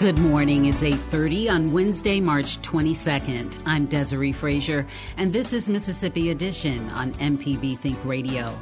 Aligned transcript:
Good 0.00 0.18
morning. 0.18 0.64
It's 0.64 0.82
8:30 0.82 1.50
on 1.50 1.72
Wednesday, 1.72 2.20
March 2.20 2.58
22nd. 2.62 3.58
I'm 3.66 3.86
Desare 3.86 4.34
Frazier, 4.34 4.86
and 5.18 5.30
this 5.30 5.52
is 5.52 5.68
Mississippi 5.68 6.30
Edition 6.30 6.88
on 6.92 7.12
MPB 7.20 7.76
Think 7.76 8.02
Radio. 8.06 8.58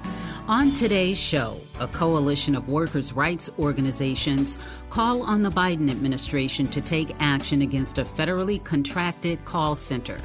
On 0.48 0.72
today's 0.72 1.18
show, 1.18 1.60
a 1.78 1.86
coalition 1.86 2.56
of 2.56 2.68
workers' 2.68 3.12
rights 3.12 3.50
organizations 3.56 4.58
call 4.90 5.22
on 5.22 5.42
the 5.42 5.50
Biden 5.50 5.90
administration 5.90 6.66
to 6.68 6.80
take 6.80 7.14
action 7.20 7.62
against 7.62 7.98
a 7.98 8.04
federally 8.04 8.64
contracted 8.64 9.44
call 9.44 9.76
center. 9.76 10.18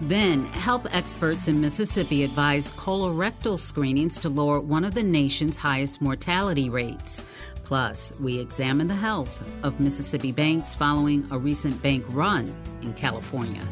Then, 0.00 0.44
health 0.46 0.86
experts 0.90 1.46
in 1.46 1.60
Mississippi 1.60 2.24
advise 2.24 2.72
colorectal 2.72 3.58
screenings 3.58 4.18
to 4.18 4.28
lower 4.28 4.60
one 4.60 4.84
of 4.84 4.92
the 4.92 5.04
nation's 5.04 5.56
highest 5.56 6.02
mortality 6.02 6.68
rates. 6.68 7.22
Plus, 7.70 8.12
we 8.18 8.40
examine 8.40 8.88
the 8.88 8.96
health 8.96 9.48
of 9.62 9.78
Mississippi 9.78 10.32
banks 10.32 10.74
following 10.74 11.24
a 11.30 11.38
recent 11.38 11.80
bank 11.80 12.04
run 12.08 12.52
in 12.82 12.92
California. 12.94 13.62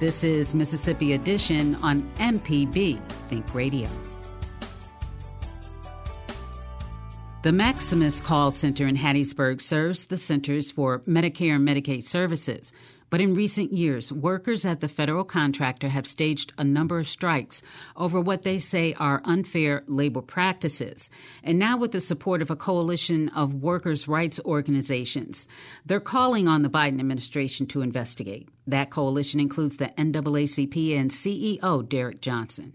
This 0.00 0.24
is 0.24 0.52
Mississippi 0.52 1.12
Edition 1.12 1.76
on 1.76 2.02
MPB 2.16 3.00
Think 3.28 3.54
Radio. 3.54 3.88
The 7.44 7.52
Maximus 7.52 8.20
Call 8.20 8.50
Center 8.50 8.88
in 8.88 8.96
Hattiesburg 8.96 9.60
serves 9.60 10.06
the 10.06 10.16
Centers 10.16 10.72
for 10.72 10.98
Medicare 11.02 11.54
and 11.54 11.68
Medicaid 11.68 12.02
Services. 12.02 12.72
But 13.14 13.20
in 13.20 13.34
recent 13.34 13.72
years, 13.72 14.10
workers 14.10 14.64
at 14.64 14.80
the 14.80 14.88
federal 14.88 15.22
contractor 15.22 15.88
have 15.88 16.04
staged 16.04 16.52
a 16.58 16.64
number 16.64 16.98
of 16.98 17.06
strikes 17.06 17.62
over 17.94 18.20
what 18.20 18.42
they 18.42 18.58
say 18.58 18.92
are 18.94 19.22
unfair 19.24 19.84
labor 19.86 20.20
practices. 20.20 21.10
And 21.44 21.56
now, 21.56 21.76
with 21.76 21.92
the 21.92 22.00
support 22.00 22.42
of 22.42 22.50
a 22.50 22.56
coalition 22.56 23.28
of 23.28 23.54
workers' 23.54 24.08
rights 24.08 24.40
organizations, 24.44 25.46
they're 25.86 26.00
calling 26.00 26.48
on 26.48 26.62
the 26.62 26.68
Biden 26.68 26.98
administration 26.98 27.68
to 27.68 27.82
investigate. 27.82 28.48
That 28.66 28.90
coalition 28.90 29.38
includes 29.38 29.76
the 29.76 29.90
NAACP 29.96 30.98
and 30.98 31.12
CEO 31.12 31.88
Derrick 31.88 32.20
Johnson. 32.20 32.72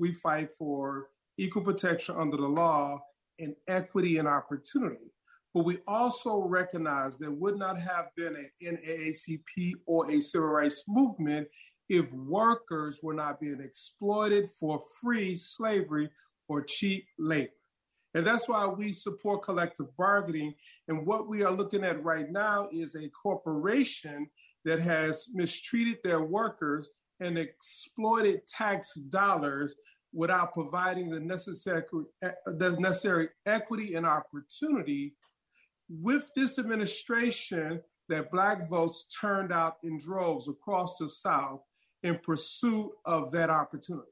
We 0.00 0.14
fight 0.14 0.48
for 0.58 1.10
equal 1.38 1.62
protection 1.62 2.16
under 2.18 2.36
the 2.36 2.48
law 2.48 3.02
and 3.38 3.54
equity 3.68 4.18
and 4.18 4.26
opportunity. 4.26 5.12
But 5.56 5.64
we 5.64 5.78
also 5.86 6.42
recognize 6.42 7.16
there 7.16 7.30
would 7.30 7.56
not 7.56 7.78
have 7.78 8.10
been 8.14 8.36
an 8.36 8.50
NAACP 8.62 9.72
or 9.86 10.10
a 10.10 10.20
civil 10.20 10.48
rights 10.48 10.84
movement 10.86 11.48
if 11.88 12.12
workers 12.12 13.00
were 13.02 13.14
not 13.14 13.40
being 13.40 13.62
exploited 13.62 14.50
for 14.50 14.82
free 15.00 15.34
slavery 15.38 16.10
or 16.46 16.62
cheap 16.62 17.06
labor. 17.18 17.52
And 18.12 18.26
that's 18.26 18.50
why 18.50 18.66
we 18.66 18.92
support 18.92 19.44
collective 19.44 19.86
bargaining. 19.96 20.52
And 20.88 21.06
what 21.06 21.26
we 21.26 21.42
are 21.42 21.52
looking 21.52 21.84
at 21.84 22.04
right 22.04 22.30
now 22.30 22.68
is 22.70 22.94
a 22.94 23.08
corporation 23.08 24.28
that 24.66 24.80
has 24.80 25.26
mistreated 25.32 26.00
their 26.04 26.20
workers 26.20 26.90
and 27.20 27.38
exploited 27.38 28.46
tax 28.46 28.92
dollars 28.92 29.74
without 30.12 30.52
providing 30.52 31.08
the 31.08 31.20
necessary, 31.20 31.84
the 32.20 32.76
necessary 32.78 33.30
equity 33.46 33.94
and 33.94 34.04
opportunity 34.04 35.14
with 35.88 36.30
this 36.34 36.58
administration 36.58 37.80
that 38.08 38.30
black 38.30 38.68
votes 38.68 39.06
turned 39.20 39.52
out 39.52 39.76
in 39.82 39.98
droves 39.98 40.48
across 40.48 40.98
the 40.98 41.08
South 41.08 41.60
in 42.02 42.18
pursuit 42.18 42.90
of 43.04 43.30
that 43.32 43.50
opportunity. 43.50 44.06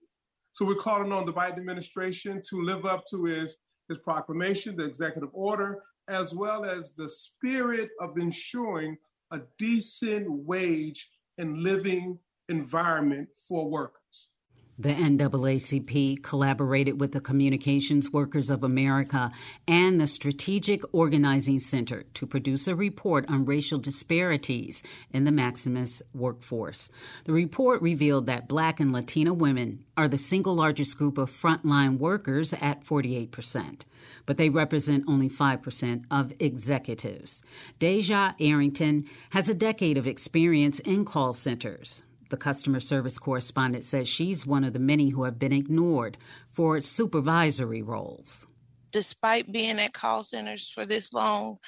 So 0.53 0.65
we're 0.65 0.75
calling 0.77 1.12
on 1.12 1.27
the 1.27 1.33
Biden 1.33 1.59
administration 1.59 2.41
to 2.49 2.62
live 2.62 2.85
up 2.87 3.05
to 3.11 3.25
his, 3.25 3.57
his 3.89 3.99
proclamation, 3.99 4.77
the 4.77 4.85
executive 4.85 5.31
order, 5.33 5.83
as 6.09 6.35
well 6.35 6.65
as 6.65 6.93
the 6.93 7.09
spirit 7.09 7.91
of 8.01 8.19
ensuring 8.19 8.97
a 9.31 9.41
decent 9.59 10.31
wage 10.31 11.09
and 11.39 11.59
living 11.59 12.19
environment 12.49 13.29
for 13.49 13.69
workers. 13.69 14.29
The 14.77 14.93
NAACP 14.93 16.25
collaborated 16.25 17.01
with 17.01 17.12
the 17.12 17.21
Communications 17.21 18.11
Workers 18.11 18.51
of 18.51 18.65
America 18.65 19.31
and 19.69 20.01
the 20.01 20.09
Strategic 20.09 20.83
Organizing 20.93 21.61
Center 21.61 22.03
to 22.15 22.27
produce 22.27 22.67
a 22.67 22.75
report 22.75 23.25
on 23.29 23.45
racial 23.45 23.79
disparities 23.79 24.83
in 25.12 25.23
the 25.23 25.31
Maximus 25.31 26.03
workforce. 26.12 26.89
The 27.23 27.33
report 27.33 27.83
revealed 27.83 28.27
that 28.27 28.49
Black 28.49 28.81
and 28.81 28.93
Latina 28.93 29.33
women 29.33 29.85
are 29.97 30.09
the 30.09 30.19
single 30.19 30.57
largest 30.57 30.99
group 30.99 31.19
of 31.19 31.31
frontline 31.31 31.99
workers 31.99 32.53
at 32.55 32.85
48%, 32.85 33.83
but 34.27 34.39
they 34.39 34.51
represent 34.51 35.05
only 35.06 35.29
5% 35.29 36.05
of 36.11 36.33
executives. 36.41 37.45
Deja 37.79 38.35
Arrington 38.41 39.05
has 39.31 39.49
a 39.49 39.55
decade 39.55 39.99
of 39.99 40.09
experience 40.09 40.81
in 40.81 41.05
call 41.05 41.33
centers. 41.33 42.03
The 42.34 42.39
customer 42.39 42.81
service 42.81 43.17
correspondent 43.17 43.84
says 43.84 44.09
she's 44.09 44.45
one 44.45 44.65
of 44.65 44.72
the 44.72 44.81
many 44.81 45.11
who 45.11 45.22
have 45.22 45.39
been 45.39 45.53
ignored 45.53 46.17
for 46.50 46.81
supervisory 46.81 47.81
roles. 47.81 48.45
Despite 48.91 49.53
being 49.53 49.78
at 49.78 49.93
call 49.93 50.25
centers 50.25 50.69
for 50.69 50.84
this 50.84 51.12
long, 51.12 51.59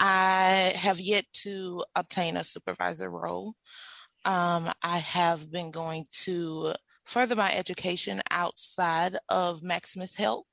I 0.00 0.72
have 0.74 1.00
yet 1.00 1.26
to 1.42 1.84
obtain 1.94 2.38
a 2.38 2.44
supervisor 2.44 3.10
role. 3.10 3.56
Um, 4.24 4.70
I 4.82 4.96
have 4.96 5.52
been 5.52 5.70
going 5.70 6.06
to 6.22 6.72
further 7.04 7.36
my 7.36 7.52
education 7.54 8.22
outside 8.30 9.16
of 9.28 9.62
Maximus 9.62 10.14
Health. 10.14 10.46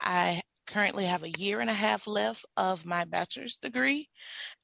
I 0.00 0.40
currently 0.66 1.04
have 1.04 1.22
a 1.22 1.32
year 1.38 1.60
and 1.60 1.68
a 1.68 1.74
half 1.74 2.06
left 2.06 2.46
of 2.56 2.86
my 2.86 3.04
bachelor's 3.04 3.58
degree, 3.58 4.08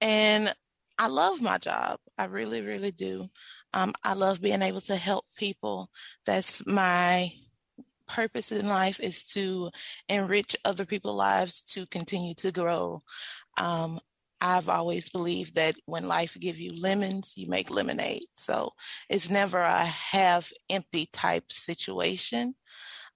and 0.00 0.54
I 0.98 1.08
love 1.08 1.40
my 1.40 1.58
job. 1.58 1.98
I 2.18 2.26
really, 2.26 2.60
really 2.60 2.92
do. 2.92 3.28
Um, 3.74 3.92
I 4.04 4.12
love 4.14 4.40
being 4.40 4.62
able 4.62 4.80
to 4.82 4.96
help 4.96 5.24
people. 5.36 5.90
That's 6.26 6.64
my 6.66 7.30
purpose 8.08 8.52
in 8.52 8.68
life 8.68 9.00
is 9.00 9.24
to 9.24 9.70
enrich 10.08 10.56
other 10.64 10.84
people's 10.84 11.16
lives 11.16 11.62
to 11.62 11.86
continue 11.86 12.34
to 12.34 12.52
grow. 12.52 13.02
Um, 13.56 13.98
I've 14.40 14.68
always 14.68 15.08
believed 15.08 15.54
that 15.54 15.76
when 15.86 16.08
life 16.08 16.36
gives 16.38 16.60
you 16.60 16.72
lemons, 16.80 17.34
you 17.36 17.48
make 17.48 17.70
lemonade. 17.70 18.24
So 18.32 18.72
it's 19.08 19.30
never 19.30 19.60
a 19.60 19.84
half 19.84 20.52
empty 20.68 21.06
type 21.12 21.52
situation. 21.52 22.54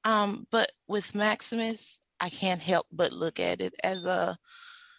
Um, 0.04 0.46
but 0.52 0.70
with 0.86 1.16
Maximus, 1.16 1.98
I 2.20 2.30
can't 2.30 2.62
help 2.62 2.86
but 2.92 3.12
look 3.12 3.40
at 3.40 3.60
it 3.60 3.74
as 3.82 4.06
a 4.06 4.38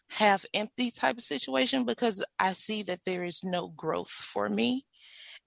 half 0.09 0.45
empty 0.53 0.91
type 0.91 1.17
of 1.17 1.23
situation 1.23 1.85
because 1.85 2.23
I 2.39 2.53
see 2.53 2.83
that 2.83 3.05
there 3.05 3.23
is 3.23 3.41
no 3.43 3.69
growth 3.69 4.09
for 4.09 4.49
me 4.49 4.85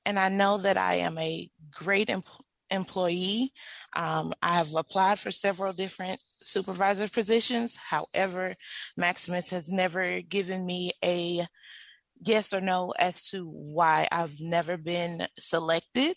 and 0.07 0.19
I 0.19 0.29
know 0.29 0.59
that 0.59 0.77
I 0.77 0.97
am 0.97 1.19
a 1.19 1.51
great 1.71 2.11
em- 2.11 2.23
employee. 2.71 3.53
Um, 3.95 4.33
I've 4.43 4.75
applied 4.75 5.19
for 5.19 5.31
several 5.31 5.73
different 5.73 6.21
supervisor 6.21 7.09
positions. 7.09 7.77
However, 7.77 8.55
Maximus 8.97 9.51
has 9.51 9.71
never 9.71 10.21
given 10.23 10.65
me 10.65 10.93
a 11.05 11.47
yes 12.23 12.53
or 12.53 12.61
no 12.61 12.93
as 12.99 13.25
to 13.31 13.45
why 13.45 14.07
I've 14.11 14.41
never 14.41 14.77
been 14.77 15.27
selected. 15.39 16.17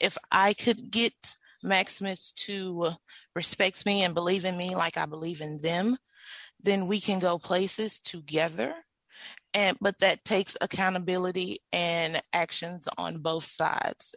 If 0.00 0.18
I 0.30 0.54
could 0.54 0.90
get 0.90 1.14
Maximus 1.62 2.32
to 2.32 2.90
respect 3.34 3.86
me 3.86 4.02
and 4.02 4.14
believe 4.14 4.44
in 4.44 4.56
me 4.56 4.76
like 4.76 4.98
I 4.98 5.06
believe 5.06 5.40
in 5.40 5.60
them, 5.60 5.96
then 6.64 6.86
we 6.86 7.00
can 7.00 7.18
go 7.18 7.38
places 7.38 7.98
together. 7.98 8.74
And 9.52 9.76
but 9.80 10.00
that 10.00 10.24
takes 10.24 10.56
accountability 10.60 11.60
and 11.72 12.20
actions 12.32 12.88
on 12.98 13.18
both 13.18 13.44
sides. 13.44 14.14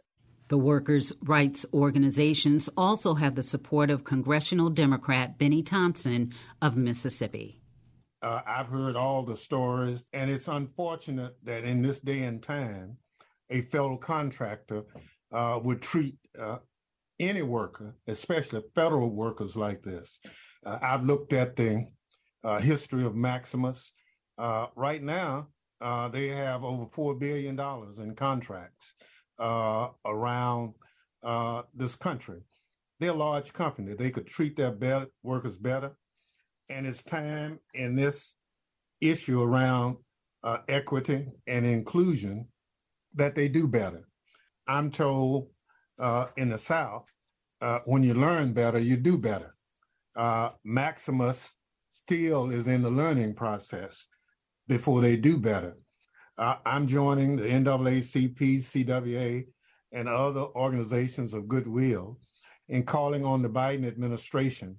The 0.48 0.58
workers' 0.58 1.12
rights 1.22 1.66
organizations 1.74 2.70
also 2.76 3.14
have 3.14 3.34
the 3.34 3.42
support 3.42 3.90
of 3.90 4.04
congressional 4.04 4.70
Democrat 4.70 5.38
Benny 5.38 5.62
Thompson 5.62 6.32
of 6.62 6.76
Mississippi. 6.76 7.58
Uh, 8.22 8.40
I've 8.46 8.66
heard 8.66 8.96
all 8.96 9.22
the 9.22 9.36
stories, 9.36 10.04
and 10.12 10.30
it's 10.30 10.48
unfortunate 10.48 11.36
that 11.44 11.64
in 11.64 11.82
this 11.82 12.00
day 12.00 12.22
and 12.22 12.42
time, 12.42 12.96
a 13.50 13.60
federal 13.62 13.98
contractor 13.98 14.84
uh, 15.32 15.60
would 15.62 15.82
treat 15.82 16.16
uh, 16.38 16.58
any 17.20 17.42
worker, 17.42 17.94
especially 18.06 18.62
federal 18.74 19.10
workers, 19.10 19.56
like 19.56 19.82
this. 19.82 20.18
Uh, 20.64 20.78
I've 20.80 21.04
looked 21.04 21.32
at 21.32 21.56
the 21.56 21.86
uh, 22.44 22.58
history 22.58 23.04
of 23.04 23.14
Maximus. 23.14 23.92
Uh, 24.36 24.66
right 24.76 25.02
now, 25.02 25.48
they 26.12 26.28
have 26.28 26.64
over 26.64 26.86
$4 26.86 27.18
billion 27.18 27.58
in 28.00 28.14
contracts 28.14 28.94
around 29.40 30.74
this 31.74 31.94
country. 31.96 32.40
They're 33.00 33.10
a 33.10 33.14
large 33.14 33.52
company. 33.52 33.94
They 33.94 34.10
could 34.10 34.26
treat 34.26 34.56
their 34.56 35.06
workers 35.22 35.56
better 35.56 35.96
and 36.68 36.86
it's 36.86 37.02
time 37.02 37.58
in 37.74 37.96
this 37.96 38.34
issue 39.00 39.42
around 39.42 39.96
uh, 40.42 40.58
equity 40.68 41.26
and 41.46 41.66
inclusion 41.66 42.46
that 43.14 43.34
they 43.34 43.48
do 43.48 43.66
better. 43.66 44.06
I'm 44.66 44.90
told 44.90 45.48
uh, 45.98 46.26
in 46.36 46.50
the 46.50 46.58
South, 46.58 47.06
uh, 47.60 47.80
when 47.86 48.02
you 48.02 48.14
learn 48.14 48.52
better, 48.52 48.78
you 48.78 48.96
do 48.96 49.18
better. 49.18 49.54
Uh, 50.14 50.50
Maximus 50.64 51.54
still 51.98 52.50
is 52.50 52.68
in 52.68 52.82
the 52.82 52.90
learning 52.90 53.34
process 53.34 54.06
before 54.68 55.00
they 55.00 55.16
do 55.16 55.36
better. 55.36 55.76
Uh, 56.36 56.54
I'm 56.64 56.86
joining 56.86 57.36
the 57.36 57.42
NAACP, 57.42 58.38
CWA, 58.38 59.44
and 59.92 60.08
other 60.08 60.42
organizations 60.42 61.34
of 61.34 61.48
goodwill 61.48 62.18
in 62.68 62.84
calling 62.84 63.24
on 63.24 63.42
the 63.42 63.48
Biden 63.48 63.86
administration 63.86 64.76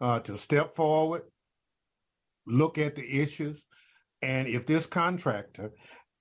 uh, 0.00 0.18
to 0.20 0.36
step 0.36 0.74
forward, 0.74 1.22
look 2.46 2.78
at 2.78 2.96
the 2.96 3.20
issues, 3.20 3.68
and 4.22 4.48
if 4.48 4.66
this 4.66 4.86
contractor 4.86 5.70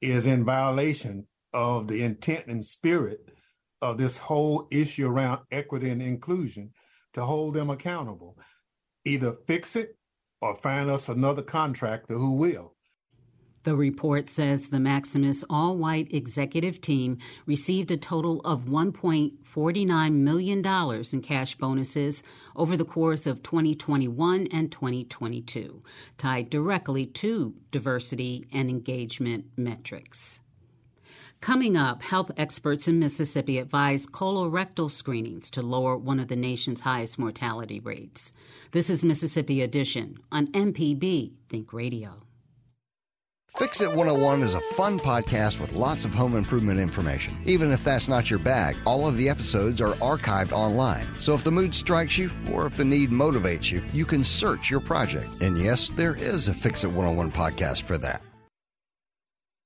is 0.01 0.27
in 0.27 0.45
violation 0.45 1.25
of 1.53 1.87
the 1.87 2.03
intent 2.03 2.45
and 2.47 2.63
spirit 2.63 3.31
of 3.81 3.97
this 3.97 4.17
whole 4.17 4.67
issue 4.71 5.07
around 5.07 5.39
equity 5.51 5.89
and 5.89 6.01
inclusion, 6.01 6.71
to 7.13 7.23
hold 7.23 7.53
them 7.53 7.69
accountable. 7.69 8.37
Either 9.05 9.35
fix 9.47 9.75
it 9.75 9.97
or 10.41 10.55
find 10.55 10.89
us 10.89 11.09
another 11.09 11.41
contractor 11.41 12.15
who 12.15 12.31
will. 12.31 12.75
The 13.65 13.75
report 13.75 14.29
says 14.29 14.69
the 14.69 14.79
Maximus 14.79 15.43
all 15.49 15.75
white 15.75 16.13
executive 16.13 16.81
team 16.81 17.17
received 17.47 17.89
a 17.89 17.97
total 17.97 18.39
of 18.41 18.65
$1.49 18.65 20.13
million 20.13 21.03
in 21.13 21.21
cash 21.21 21.55
bonuses 21.55 22.21
over 22.55 22.77
the 22.77 22.85
course 22.85 23.25
of 23.25 23.41
2021 23.41 24.47
and 24.51 24.71
2022, 24.71 25.81
tied 26.15 26.51
directly 26.51 27.07
to 27.07 27.55
diversity 27.71 28.45
and 28.53 28.69
engagement 28.69 29.45
metrics. 29.57 30.41
Coming 31.45 31.77
up, 31.77 32.01
health 32.01 32.31
experts 32.37 32.87
in 32.87 32.97
Mississippi 32.97 33.59
advise 33.59 34.07
colorectal 34.07 34.89
screenings 34.89 35.51
to 35.51 35.61
lower 35.61 35.95
one 35.95 36.19
of 36.19 36.27
the 36.27 36.35
nation's 36.35 36.79
highest 36.79 37.19
mortality 37.19 37.79
rates. 37.79 38.31
This 38.71 38.89
is 38.89 39.05
Mississippi 39.05 39.61
Edition 39.61 40.17
on 40.31 40.47
MPB 40.47 41.33
Think 41.47 41.71
Radio. 41.71 42.23
Fix 43.59 43.79
It 43.79 43.89
101 43.89 44.41
is 44.41 44.55
a 44.55 44.59
fun 44.73 44.99
podcast 44.99 45.59
with 45.61 45.73
lots 45.73 46.03
of 46.03 46.15
home 46.15 46.35
improvement 46.35 46.79
information. 46.79 47.37
Even 47.45 47.71
if 47.71 47.83
that's 47.83 48.07
not 48.07 48.27
your 48.27 48.39
bag, 48.39 48.75
all 48.87 49.07
of 49.07 49.15
the 49.15 49.29
episodes 49.29 49.79
are 49.79 49.93
archived 49.97 50.51
online. 50.51 51.05
So 51.19 51.35
if 51.35 51.43
the 51.43 51.51
mood 51.51 51.75
strikes 51.75 52.17
you 52.17 52.31
or 52.51 52.65
if 52.65 52.75
the 52.75 52.83
need 52.83 53.11
motivates 53.11 53.69
you, 53.69 53.83
you 53.93 54.05
can 54.05 54.23
search 54.23 54.71
your 54.71 54.79
project. 54.79 55.27
And 55.41 55.59
yes, 55.59 55.89
there 55.89 56.15
is 56.15 56.47
a 56.47 56.55
Fix 56.55 56.83
It 56.83 56.87
101 56.87 57.31
podcast 57.31 57.83
for 57.83 57.99
that. 57.99 58.23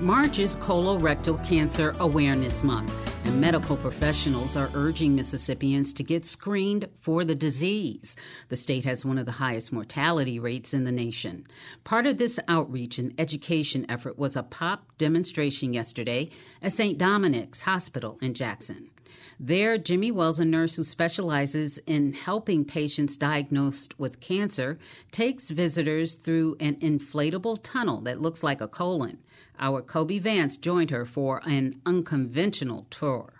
March 0.00 0.40
is 0.40 0.56
colorectal 0.56 1.42
cancer 1.46 1.94
awareness 2.00 2.64
month, 2.64 2.92
and 3.24 3.40
medical 3.40 3.76
professionals 3.76 4.56
are 4.56 4.68
urging 4.74 5.14
Mississippians 5.14 5.92
to 5.92 6.02
get 6.02 6.26
screened 6.26 6.88
for 7.00 7.24
the 7.24 7.34
disease. 7.34 8.16
The 8.48 8.56
state 8.56 8.84
has 8.84 9.04
one 9.04 9.18
of 9.18 9.24
the 9.24 9.32
highest 9.32 9.72
mortality 9.72 10.40
rates 10.40 10.74
in 10.74 10.82
the 10.82 10.90
nation. 10.90 11.46
Part 11.84 12.06
of 12.06 12.18
this 12.18 12.40
outreach 12.48 12.98
and 12.98 13.14
education 13.18 13.86
effort 13.88 14.18
was 14.18 14.34
a 14.34 14.42
pop 14.42 14.84
demonstration 14.98 15.72
yesterday 15.72 16.28
at 16.60 16.72
St. 16.72 16.98
Dominic's 16.98 17.60
Hospital 17.60 18.18
in 18.20 18.34
Jackson. 18.34 18.90
There, 19.38 19.78
Jimmy 19.78 20.10
Wells, 20.10 20.40
a 20.40 20.44
nurse 20.44 20.74
who 20.74 20.84
specializes 20.84 21.78
in 21.86 22.12
helping 22.12 22.64
patients 22.64 23.16
diagnosed 23.16 23.98
with 23.98 24.20
cancer, 24.20 24.78
takes 25.12 25.50
visitors 25.50 26.16
through 26.16 26.56
an 26.58 26.76
inflatable 26.76 27.60
tunnel 27.62 28.00
that 28.02 28.20
looks 28.20 28.42
like 28.42 28.60
a 28.60 28.68
colon. 28.68 29.18
Our 29.58 29.82
Kobe 29.82 30.18
Vance 30.18 30.56
joined 30.56 30.90
her 30.90 31.04
for 31.04 31.40
an 31.46 31.80
unconventional 31.86 32.86
tour. 32.90 33.32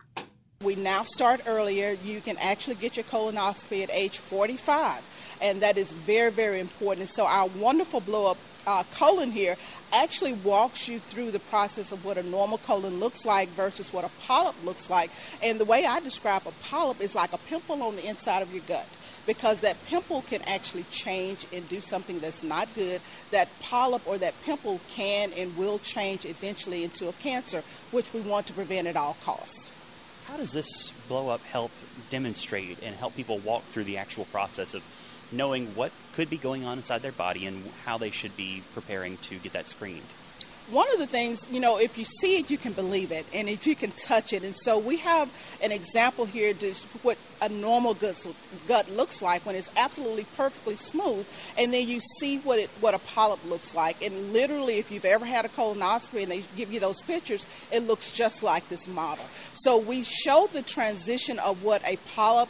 We 0.62 0.76
now 0.76 1.02
start 1.02 1.42
earlier. 1.46 1.96
You 2.04 2.20
can 2.20 2.36
actually 2.38 2.76
get 2.76 2.96
your 2.96 3.04
colonoscopy 3.04 3.82
at 3.82 3.90
age 3.90 4.18
45, 4.18 5.02
and 5.42 5.60
that 5.60 5.76
is 5.76 5.92
very, 5.92 6.30
very 6.30 6.60
important. 6.60 7.08
So, 7.08 7.26
our 7.26 7.48
wonderful 7.48 8.00
blow 8.00 8.30
up 8.30 8.38
uh, 8.66 8.82
colon 8.94 9.30
here 9.30 9.56
actually 9.92 10.32
walks 10.32 10.88
you 10.88 10.98
through 10.98 11.32
the 11.32 11.38
process 11.38 11.92
of 11.92 12.04
what 12.04 12.16
a 12.16 12.22
normal 12.22 12.58
colon 12.58 12.98
looks 12.98 13.26
like 13.26 13.48
versus 13.50 13.92
what 13.92 14.04
a 14.04 14.10
polyp 14.26 14.54
looks 14.64 14.88
like. 14.88 15.10
And 15.42 15.60
the 15.60 15.66
way 15.66 15.84
I 15.84 16.00
describe 16.00 16.46
a 16.46 16.52
polyp 16.66 17.00
is 17.00 17.14
like 17.14 17.32
a 17.32 17.38
pimple 17.38 17.82
on 17.82 17.96
the 17.96 18.08
inside 18.08 18.40
of 18.40 18.52
your 18.54 18.62
gut 18.66 18.86
because 19.26 19.60
that 19.60 19.76
pimple 19.86 20.22
can 20.22 20.42
actually 20.46 20.84
change 20.90 21.46
and 21.52 21.68
do 21.68 21.80
something 21.80 22.18
that's 22.20 22.42
not 22.42 22.72
good. 22.74 23.00
That 23.30 23.48
polyp 23.60 24.06
or 24.06 24.18
that 24.18 24.34
pimple 24.44 24.80
can 24.90 25.32
and 25.32 25.56
will 25.56 25.78
change 25.78 26.24
eventually 26.24 26.84
into 26.84 27.08
a 27.08 27.12
cancer, 27.14 27.62
which 27.90 28.12
we 28.12 28.20
want 28.20 28.46
to 28.46 28.52
prevent 28.52 28.86
at 28.86 28.96
all 28.96 29.16
costs. 29.24 29.70
How 30.26 30.36
does 30.36 30.52
this 30.52 30.90
blow 31.08 31.28
up 31.28 31.42
help 31.44 31.70
demonstrate 32.10 32.82
and 32.82 32.96
help 32.96 33.14
people 33.14 33.38
walk 33.38 33.64
through 33.64 33.84
the 33.84 33.98
actual 33.98 34.24
process 34.26 34.74
of 34.74 34.82
knowing 35.30 35.66
what 35.74 35.92
could 36.12 36.30
be 36.30 36.36
going 36.36 36.64
on 36.64 36.78
inside 36.78 37.02
their 37.02 37.12
body 37.12 37.46
and 37.46 37.70
how 37.84 37.98
they 37.98 38.10
should 38.10 38.36
be 38.36 38.62
preparing 38.72 39.16
to 39.18 39.36
get 39.38 39.52
that 39.52 39.68
screened? 39.68 40.02
One 40.70 40.90
of 40.92 40.98
the 40.98 41.06
things, 41.06 41.46
you 41.50 41.60
know, 41.60 41.78
if 41.78 41.98
you 41.98 42.04
see 42.04 42.38
it, 42.38 42.50
you 42.50 42.56
can 42.56 42.72
believe 42.72 43.12
it, 43.12 43.26
and 43.34 43.48
if 43.48 43.66
you 43.66 43.74
can 43.74 43.90
touch 43.92 44.32
it. 44.32 44.42
And 44.42 44.56
so 44.56 44.78
we 44.78 44.96
have 44.98 45.28
an 45.62 45.72
example 45.72 46.24
here 46.24 46.54
to 46.54 46.74
what 47.02 47.18
a 47.42 47.48
normal 47.48 47.94
gut, 47.94 48.26
gut 48.66 48.90
looks 48.90 49.20
like 49.20 49.44
when 49.44 49.54
it's 49.54 49.70
absolutely 49.76 50.24
perfectly 50.36 50.76
smooth, 50.76 51.26
and 51.58 51.72
then 51.72 51.86
you 51.86 52.00
see 52.18 52.38
what 52.38 52.58
it 52.58 52.70
what 52.80 52.94
a 52.94 52.98
polyp 52.98 53.44
looks 53.46 53.74
like. 53.74 54.02
And 54.02 54.32
literally, 54.32 54.78
if 54.78 54.90
you've 54.90 55.04
ever 55.04 55.26
had 55.26 55.44
a 55.44 55.48
colonoscopy 55.48 56.22
and 56.22 56.32
they 56.32 56.44
give 56.56 56.72
you 56.72 56.80
those 56.80 57.00
pictures, 57.00 57.46
it 57.70 57.80
looks 57.86 58.10
just 58.10 58.42
like 58.42 58.68
this 58.68 58.88
model. 58.88 59.24
So 59.54 59.78
we 59.78 60.02
show 60.02 60.48
the 60.52 60.62
transition 60.62 61.38
of 61.38 61.62
what 61.62 61.82
a 61.86 61.98
polyp 62.14 62.48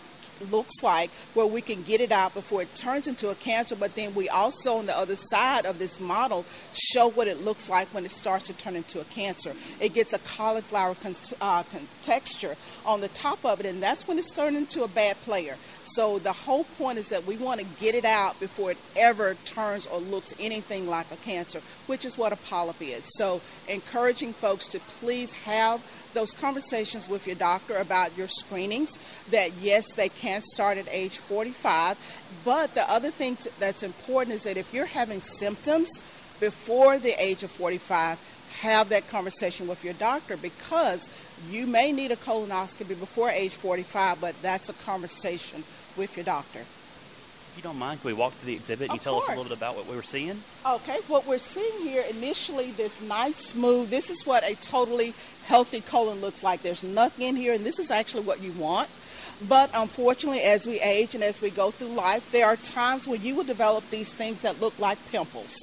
looks 0.50 0.82
like 0.82 1.10
where 1.34 1.46
we 1.46 1.60
can 1.60 1.82
get 1.82 2.00
it 2.00 2.12
out 2.12 2.34
before 2.34 2.62
it 2.62 2.74
turns 2.74 3.06
into 3.06 3.30
a 3.30 3.34
cancer. 3.34 3.76
But 3.76 3.94
then 3.94 4.14
we 4.14 4.28
also 4.28 4.76
on 4.78 4.86
the 4.86 4.96
other 4.96 5.16
side 5.16 5.66
of 5.66 5.78
this 5.78 6.00
model 6.00 6.44
show 6.72 7.08
what 7.08 7.28
it 7.28 7.38
looks 7.38 7.68
like 7.68 7.88
when 7.88 8.04
it 8.04 8.10
starts 8.10 8.46
to 8.46 8.52
turn 8.54 8.76
into 8.76 9.00
a 9.00 9.04
cancer. 9.04 9.52
It 9.80 9.94
gets 9.94 10.12
a 10.12 10.18
cauliflower 10.18 10.94
con- 10.94 11.14
uh, 11.40 11.62
con- 11.64 11.88
texture 12.02 12.56
on 12.84 13.00
the 13.00 13.08
top 13.08 13.44
of 13.44 13.60
it 13.60 13.66
and 13.66 13.82
that's 13.82 14.06
when 14.06 14.18
it's 14.18 14.30
turned 14.30 14.56
into 14.56 14.82
a 14.82 14.88
bad 14.88 15.20
player. 15.22 15.56
So 15.84 16.18
the 16.18 16.32
whole 16.32 16.64
point 16.78 16.98
is 16.98 17.08
that 17.08 17.26
we 17.26 17.36
want 17.36 17.60
to 17.60 17.66
get 17.80 17.94
it 17.94 18.04
out 18.04 18.38
before 18.40 18.70
it 18.72 18.78
ever 18.96 19.34
turns 19.44 19.86
or 19.86 20.00
looks 20.00 20.34
anything 20.38 20.86
like 20.86 21.10
a 21.12 21.16
cancer 21.16 21.60
which 21.86 22.04
is 22.04 22.16
what 22.16 22.32
a 22.32 22.36
polyp 22.36 22.80
is. 22.80 23.02
So 23.16 23.40
encouraging 23.68 24.32
folks 24.32 24.68
to 24.68 24.80
please 24.80 25.32
have 25.32 25.82
those 26.14 26.32
conversations 26.32 27.08
with 27.08 27.26
your 27.26 27.36
doctor 27.36 27.76
about 27.76 28.16
your 28.16 28.28
screenings 28.28 28.98
that 29.30 29.50
yes, 29.60 29.92
they 29.92 30.08
can 30.08 30.23
start 30.44 30.78
at 30.78 30.88
age 30.90 31.18
45. 31.18 31.96
But 32.44 32.74
the 32.74 32.88
other 32.90 33.10
thing 33.10 33.36
to, 33.36 33.50
that's 33.58 33.82
important 33.82 34.36
is 34.36 34.44
that 34.44 34.56
if 34.56 34.72
you're 34.72 34.86
having 34.86 35.20
symptoms 35.20 36.00
before 36.40 36.98
the 36.98 37.14
age 37.22 37.42
of 37.42 37.50
45, 37.50 38.18
have 38.60 38.88
that 38.90 39.08
conversation 39.08 39.66
with 39.66 39.84
your 39.84 39.94
doctor 39.94 40.36
because 40.36 41.08
you 41.50 41.66
may 41.66 41.92
need 41.92 42.12
a 42.12 42.16
colonoscopy 42.16 42.98
before 42.98 43.30
age 43.30 43.54
45, 43.54 44.20
but 44.20 44.34
that's 44.42 44.68
a 44.68 44.72
conversation 44.74 45.64
with 45.96 46.16
your 46.16 46.24
doctor. 46.24 46.60
If 47.54 47.58
you 47.58 47.70
don't 47.70 47.78
mind, 47.78 48.00
can 48.00 48.08
we 48.08 48.14
walk 48.14 48.36
to 48.40 48.46
the 48.46 48.52
exhibit 48.52 48.90
and 48.90 48.94
you 48.94 49.00
tell 49.00 49.14
us 49.14 49.28
a 49.28 49.30
little 49.30 49.44
bit 49.44 49.56
about 49.56 49.76
what 49.76 49.86
we 49.86 49.94
were 49.94 50.02
seeing? 50.02 50.42
Okay, 50.66 50.98
what 51.06 51.24
we're 51.24 51.38
seeing 51.38 51.82
here 51.82 52.02
initially, 52.10 52.72
this 52.72 53.00
nice, 53.02 53.36
smooth, 53.36 53.90
this 53.90 54.10
is 54.10 54.26
what 54.26 54.42
a 54.42 54.56
totally 54.56 55.14
healthy 55.44 55.80
colon 55.80 56.20
looks 56.20 56.42
like. 56.42 56.62
There's 56.62 56.82
nothing 56.82 57.28
in 57.28 57.36
here, 57.36 57.54
and 57.54 57.64
this 57.64 57.78
is 57.78 57.92
actually 57.92 58.24
what 58.24 58.42
you 58.42 58.50
want. 58.54 58.88
But 59.48 59.70
unfortunately, 59.72 60.40
as 60.40 60.66
we 60.66 60.80
age 60.80 61.14
and 61.14 61.22
as 61.22 61.40
we 61.40 61.50
go 61.50 61.70
through 61.70 61.90
life, 61.90 62.28
there 62.32 62.46
are 62.46 62.56
times 62.56 63.06
when 63.06 63.22
you 63.22 63.36
will 63.36 63.44
develop 63.44 63.88
these 63.88 64.12
things 64.12 64.40
that 64.40 64.60
look 64.60 64.76
like 64.80 64.98
pimples. 65.12 65.56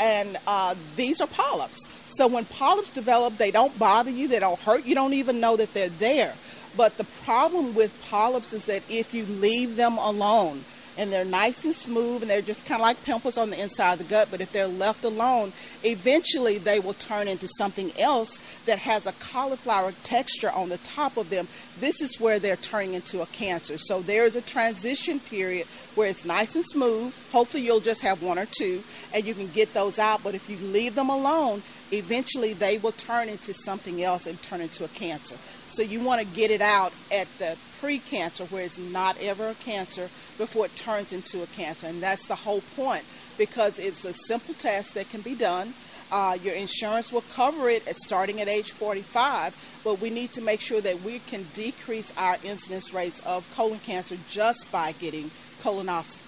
And 0.00 0.38
uh, 0.48 0.74
these 0.96 1.20
are 1.20 1.28
polyps. 1.28 1.78
So 2.08 2.26
when 2.26 2.44
polyps 2.46 2.90
develop, 2.90 3.36
they 3.36 3.52
don't 3.52 3.78
bother 3.78 4.10
you, 4.10 4.26
they 4.26 4.40
don't 4.40 4.58
hurt, 4.58 4.84
you 4.84 4.96
don't 4.96 5.12
even 5.12 5.38
know 5.38 5.56
that 5.56 5.72
they're 5.74 5.90
there. 5.90 6.34
But 6.76 6.96
the 6.96 7.06
problem 7.24 7.76
with 7.76 7.96
polyps 8.10 8.52
is 8.52 8.64
that 8.64 8.82
if 8.90 9.14
you 9.14 9.26
leave 9.26 9.76
them 9.76 9.96
alone, 9.96 10.64
and 10.98 11.12
they're 11.12 11.24
nice 11.24 11.64
and 11.64 11.74
smooth 11.74 12.22
and 12.22 12.30
they're 12.30 12.42
just 12.42 12.64
kind 12.64 12.80
of 12.80 12.86
like 12.86 13.02
pimples 13.04 13.36
on 13.36 13.50
the 13.50 13.60
inside 13.60 13.94
of 13.94 13.98
the 13.98 14.04
gut. 14.04 14.28
But 14.30 14.40
if 14.40 14.52
they're 14.52 14.66
left 14.66 15.04
alone, 15.04 15.52
eventually 15.84 16.58
they 16.58 16.80
will 16.80 16.94
turn 16.94 17.28
into 17.28 17.48
something 17.56 17.92
else 17.98 18.38
that 18.66 18.78
has 18.80 19.06
a 19.06 19.12
cauliflower 19.12 19.92
texture 20.02 20.50
on 20.50 20.68
the 20.68 20.78
top 20.78 21.16
of 21.16 21.30
them. 21.30 21.48
This 21.80 22.00
is 22.00 22.20
where 22.20 22.38
they're 22.38 22.56
turning 22.56 22.94
into 22.94 23.22
a 23.22 23.26
cancer. 23.26 23.78
So 23.78 24.00
there's 24.00 24.36
a 24.36 24.42
transition 24.42 25.20
period 25.20 25.66
where 25.94 26.08
it's 26.08 26.24
nice 26.24 26.54
and 26.54 26.64
smooth. 26.64 27.14
Hopefully, 27.32 27.62
you'll 27.62 27.80
just 27.80 28.02
have 28.02 28.22
one 28.22 28.38
or 28.38 28.46
two 28.46 28.82
and 29.14 29.24
you 29.24 29.34
can 29.34 29.48
get 29.48 29.74
those 29.74 29.98
out. 29.98 30.22
But 30.22 30.34
if 30.34 30.48
you 30.48 30.56
leave 30.58 30.94
them 30.94 31.10
alone, 31.10 31.62
eventually 31.92 32.52
they 32.52 32.78
will 32.78 32.92
turn 32.92 33.28
into 33.28 33.54
something 33.54 34.02
else 34.02 34.26
and 34.26 34.40
turn 34.42 34.60
into 34.60 34.84
a 34.84 34.88
cancer. 34.88 35.36
So 35.68 35.82
you 35.82 36.00
want 36.00 36.20
to 36.20 36.26
get 36.26 36.50
it 36.50 36.60
out 36.60 36.92
at 37.12 37.28
the 37.38 37.56
pre-cancer 37.80 38.44
where 38.46 38.64
it's 38.64 38.78
not 38.78 39.16
ever 39.20 39.48
a 39.48 39.54
cancer 39.54 40.08
before 40.38 40.66
it 40.66 40.76
turns 40.76 41.12
into 41.12 41.42
a 41.42 41.46
cancer. 41.46 41.86
And 41.86 42.02
that's 42.02 42.26
the 42.26 42.34
whole 42.34 42.62
point 42.74 43.04
because 43.38 43.78
it's 43.78 44.04
a 44.04 44.12
simple 44.12 44.54
test 44.54 44.94
that 44.94 45.10
can 45.10 45.20
be 45.20 45.34
done. 45.34 45.74
Uh, 46.10 46.38
your 46.42 46.54
insurance 46.54 47.12
will 47.12 47.24
cover 47.34 47.68
it 47.68 47.86
at 47.88 47.96
starting 47.96 48.40
at 48.40 48.48
age 48.48 48.70
45, 48.70 49.80
but 49.82 50.00
we 50.00 50.08
need 50.08 50.32
to 50.32 50.40
make 50.40 50.60
sure 50.60 50.80
that 50.80 51.02
we 51.02 51.18
can 51.20 51.44
decrease 51.52 52.12
our 52.16 52.36
incidence 52.44 52.94
rates 52.94 53.20
of 53.26 53.44
colon 53.56 53.80
cancer 53.80 54.16
just 54.28 54.70
by 54.70 54.92
getting 54.92 55.30
colonoscopies. 55.60 56.25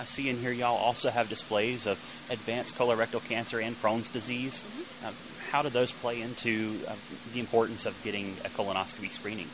I 0.00 0.06
see 0.06 0.30
in 0.30 0.38
here 0.38 0.50
y'all 0.50 0.78
also 0.78 1.10
have 1.10 1.28
displays 1.28 1.86
of 1.86 1.98
advanced 2.30 2.74
colorectal 2.74 3.22
cancer 3.22 3.60
and 3.60 3.80
Crohn's 3.82 4.08
disease. 4.08 4.64
Mm-hmm. 4.64 5.06
Uh, 5.06 5.12
how 5.50 5.60
do 5.60 5.68
those 5.68 5.92
play 5.92 6.22
into 6.22 6.78
uh, 6.88 6.94
the 7.34 7.40
importance 7.40 7.84
of 7.84 8.02
getting 8.02 8.34
a 8.46 8.48
colonoscopy 8.48 9.10
screening? 9.10 9.48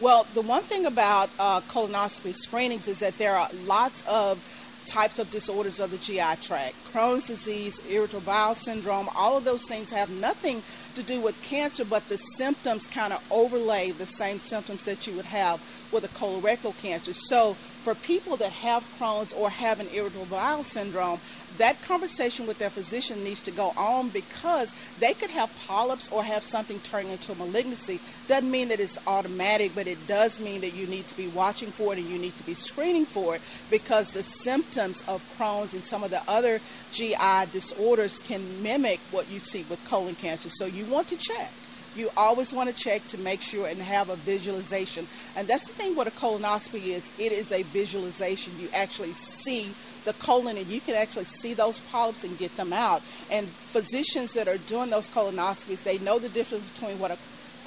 Well, 0.00 0.26
the 0.34 0.40
one 0.40 0.64
thing 0.64 0.86
about 0.86 1.30
uh, 1.38 1.60
colonoscopy 1.60 2.34
screenings 2.34 2.88
is 2.88 2.98
that 2.98 3.16
there 3.18 3.36
are 3.36 3.48
lots 3.64 4.02
of 4.08 4.42
types 4.86 5.18
of 5.18 5.30
disorders 5.30 5.80
of 5.80 5.90
the 5.90 5.98
GI 5.98 6.42
tract. 6.42 6.74
Crohn's 6.92 7.26
disease, 7.26 7.80
irritable 7.88 8.22
bowel 8.22 8.54
syndrome, 8.54 9.08
all 9.16 9.36
of 9.36 9.44
those 9.44 9.66
things 9.66 9.90
have 9.90 10.10
nothing 10.10 10.62
to 10.94 11.02
do 11.02 11.20
with 11.20 11.40
cancer, 11.42 11.84
but 11.84 12.08
the 12.08 12.16
symptoms 12.16 12.86
kind 12.86 13.12
of 13.12 13.24
overlay 13.30 13.90
the 13.92 14.06
same 14.06 14.38
symptoms 14.38 14.84
that 14.84 15.06
you 15.06 15.14
would 15.14 15.24
have 15.24 15.60
with 15.92 16.04
a 16.04 16.08
colorectal 16.08 16.76
cancer. 16.82 17.12
So, 17.12 17.56
for 17.82 17.94
people 17.96 18.36
that 18.36 18.52
have 18.52 18.84
Crohn's 18.98 19.32
or 19.32 19.50
have 19.50 19.80
an 19.80 19.88
irritable 19.92 20.26
bowel 20.26 20.62
syndrome, 20.62 21.18
that 21.58 21.80
conversation 21.82 22.46
with 22.46 22.58
their 22.58 22.70
physician 22.70 23.22
needs 23.24 23.40
to 23.40 23.50
go 23.50 23.72
on 23.76 24.08
because 24.08 24.72
they 25.00 25.12
could 25.14 25.30
have 25.30 25.50
polyps 25.66 26.10
or 26.10 26.22
have 26.22 26.42
something 26.42 26.78
turning 26.80 27.12
into 27.12 27.32
a 27.32 27.34
malignancy. 27.34 28.00
Doesn't 28.28 28.50
mean 28.50 28.68
that 28.68 28.80
it's 28.80 28.98
automatic, 29.06 29.72
but 29.74 29.86
it 29.86 30.06
does 30.06 30.40
mean 30.40 30.60
that 30.62 30.74
you 30.74 30.86
need 30.86 31.06
to 31.08 31.16
be 31.16 31.28
watching 31.28 31.70
for 31.70 31.92
it 31.92 31.98
and 31.98 32.08
you 32.08 32.18
need 32.18 32.36
to 32.36 32.46
be 32.46 32.54
screening 32.54 33.04
for 33.04 33.34
it 33.34 33.42
because 33.70 34.12
the 34.12 34.22
symptoms 34.22 35.02
of 35.08 35.22
Crohn's 35.36 35.74
and 35.74 35.82
some 35.82 36.04
of 36.04 36.10
the 36.10 36.22
other 36.28 36.60
GI 36.92 37.50
disorders 37.52 38.18
can 38.18 38.62
mimic 38.62 39.00
what 39.10 39.30
you 39.30 39.38
see 39.38 39.64
with 39.68 39.84
colon 39.88 40.14
cancer. 40.14 40.48
So 40.48 40.66
you 40.66 40.84
want 40.86 41.08
to 41.08 41.16
check. 41.16 41.50
You 41.94 42.10
always 42.16 42.52
want 42.52 42.74
to 42.74 42.74
check 42.74 43.06
to 43.08 43.18
make 43.18 43.40
sure 43.40 43.66
and 43.66 43.80
have 43.80 44.08
a 44.08 44.16
visualization. 44.16 45.06
And 45.36 45.46
that's 45.46 45.66
the 45.66 45.74
thing 45.74 45.94
what 45.94 46.06
a 46.06 46.10
colonoscopy 46.10 46.88
is 46.88 47.08
it 47.18 47.32
is 47.32 47.52
a 47.52 47.62
visualization. 47.64 48.52
You 48.58 48.68
actually 48.74 49.12
see 49.12 49.74
the 50.04 50.12
colon 50.14 50.56
and 50.56 50.66
you 50.66 50.80
can 50.80 50.94
actually 50.94 51.24
see 51.24 51.54
those 51.54 51.80
polyps 51.80 52.24
and 52.24 52.36
get 52.38 52.56
them 52.56 52.72
out. 52.72 53.02
And 53.30 53.46
physicians 53.48 54.32
that 54.32 54.48
are 54.48 54.58
doing 54.58 54.90
those 54.90 55.08
colonoscopies, 55.08 55.82
they 55.82 55.98
know 55.98 56.18
the 56.18 56.28
difference 56.28 56.68
between 56.70 56.98
what 56.98 57.10
a 57.10 57.18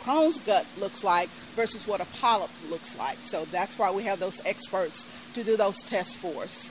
Crohn's 0.06 0.38
gut 0.38 0.68
looks 0.80 1.04
like 1.04 1.30
versus 1.56 1.88
what 1.88 2.00
a 2.00 2.06
polyp 2.22 2.52
looks 2.70 2.96
like. 2.98 3.18
So 3.22 3.46
that's 3.46 3.80
why 3.80 3.90
we 3.90 4.04
have 4.04 4.20
those 4.20 4.40
experts 4.46 5.08
to 5.34 5.44
do 5.44 5.58
those 5.58 5.80
tests 5.80 6.16
for 6.16 6.44
us. 6.44 6.70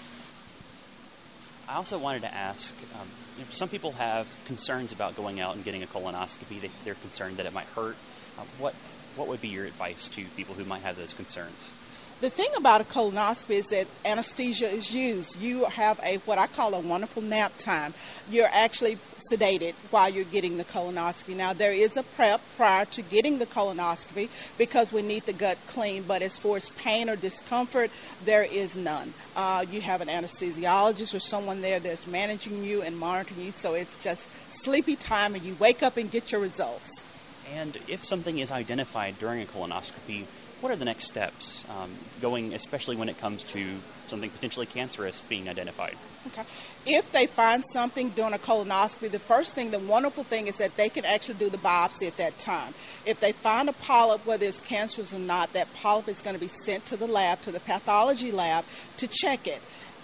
I 1.68 1.76
also 1.76 1.98
wanted 1.98 2.22
to 2.22 2.34
ask 2.34 2.74
um, 2.94 3.08
you 3.38 3.44
know, 3.44 3.50
some 3.50 3.68
people 3.68 3.92
have 3.92 4.28
concerns 4.44 4.92
about 4.92 5.16
going 5.16 5.40
out 5.40 5.56
and 5.56 5.64
getting 5.64 5.82
a 5.82 5.86
colonoscopy. 5.86 6.60
They, 6.60 6.70
they're 6.84 6.94
concerned 6.94 7.38
that 7.38 7.46
it 7.46 7.52
might 7.52 7.66
hurt. 7.68 7.96
Uh, 8.38 8.42
what, 8.58 8.74
what 9.16 9.28
would 9.28 9.40
be 9.40 9.48
your 9.48 9.64
advice 9.64 10.08
to 10.10 10.24
people 10.36 10.54
who 10.54 10.64
might 10.64 10.82
have 10.82 10.96
those 10.96 11.14
concerns? 11.14 11.74
The 12.20 12.30
thing 12.30 12.48
about 12.56 12.80
a 12.80 12.84
colonoscopy 12.84 13.50
is 13.50 13.66
that 13.68 13.86
anesthesia 14.04 14.66
is 14.66 14.94
used. 14.94 15.38
You 15.40 15.64
have 15.66 16.00
a 16.02 16.16
what 16.24 16.38
I 16.38 16.46
call 16.46 16.72
a 16.74 16.80
wonderful 16.80 17.20
nap 17.20 17.52
time. 17.58 17.92
You're 18.30 18.48
actually 18.50 18.98
sedated 19.30 19.74
while 19.90 20.08
you're 20.08 20.24
getting 20.24 20.56
the 20.56 20.64
colonoscopy. 20.64 21.36
Now 21.36 21.52
there 21.52 21.72
is 21.72 21.96
a 21.96 22.02
prep 22.02 22.40
prior 22.56 22.84
to 22.86 23.02
getting 23.02 23.40
the 23.40 23.46
colonoscopy 23.46 24.28
because 24.56 24.92
we 24.92 25.02
need 25.02 25.26
the 25.26 25.32
gut 25.32 25.58
clean. 25.66 26.04
But 26.04 26.22
as 26.22 26.38
far 26.38 26.56
as 26.56 26.70
pain 26.70 27.10
or 27.10 27.16
discomfort, 27.16 27.90
there 28.24 28.44
is 28.44 28.76
none. 28.76 29.12
Uh, 29.36 29.66
you 29.70 29.80
have 29.82 30.00
an 30.00 30.08
anesthesiologist 30.08 31.14
or 31.14 31.20
someone 31.20 31.60
there 31.60 31.80
that's 31.80 32.06
managing 32.06 32.64
you 32.64 32.80
and 32.80 32.96
monitoring 32.96 33.40
you. 33.40 33.52
So 33.52 33.74
it's 33.74 34.02
just 34.02 34.28
sleepy 34.50 34.96
time, 34.96 35.34
and 35.34 35.44
you 35.44 35.56
wake 35.58 35.82
up 35.82 35.96
and 35.96 36.10
get 36.10 36.32
your 36.32 36.40
results. 36.40 37.04
And 37.52 37.76
if 37.88 38.04
something 38.04 38.38
is 38.38 38.50
identified 38.50 39.18
during 39.18 39.42
a 39.42 39.44
colonoscopy, 39.44 40.24
what 40.64 40.72
are 40.72 40.76
the 40.76 40.84
next 40.86 41.04
steps 41.04 41.62
um, 41.68 41.90
going, 42.22 42.54
especially 42.54 42.96
when 42.96 43.10
it 43.10 43.18
comes 43.18 43.42
to 43.42 43.62
something 44.06 44.30
potentially 44.30 44.64
cancerous 44.64 45.20
being 45.20 45.46
identified? 45.46 45.94
Okay. 46.28 46.42
If 46.86 47.12
they 47.12 47.26
find 47.26 47.62
something 47.74 48.08
during 48.08 48.32
a 48.32 48.38
colonoscopy, 48.38 49.10
the 49.10 49.18
first 49.18 49.54
thing, 49.54 49.72
the 49.72 49.78
wonderful 49.78 50.24
thing 50.24 50.46
is 50.46 50.56
that 50.56 50.74
they 50.78 50.88
can 50.88 51.04
actually 51.04 51.34
do 51.34 51.50
the 51.50 51.58
biopsy 51.58 52.06
at 52.06 52.16
that 52.16 52.38
time. 52.38 52.72
If 53.04 53.20
they 53.20 53.32
find 53.32 53.68
a 53.68 53.74
polyp, 53.74 54.24
whether 54.24 54.46
it's 54.46 54.60
cancerous 54.60 55.12
or 55.12 55.18
not, 55.18 55.52
that 55.52 55.68
polyp 55.74 56.08
is 56.08 56.22
going 56.22 56.34
to 56.34 56.40
be 56.40 56.48
sent 56.48 56.86
to 56.86 56.96
the 56.96 57.06
lab, 57.06 57.42
to 57.42 57.52
the 57.52 57.60
pathology 57.60 58.32
lab, 58.32 58.64
to 58.96 59.06
check 59.06 59.46
it. 59.46 59.60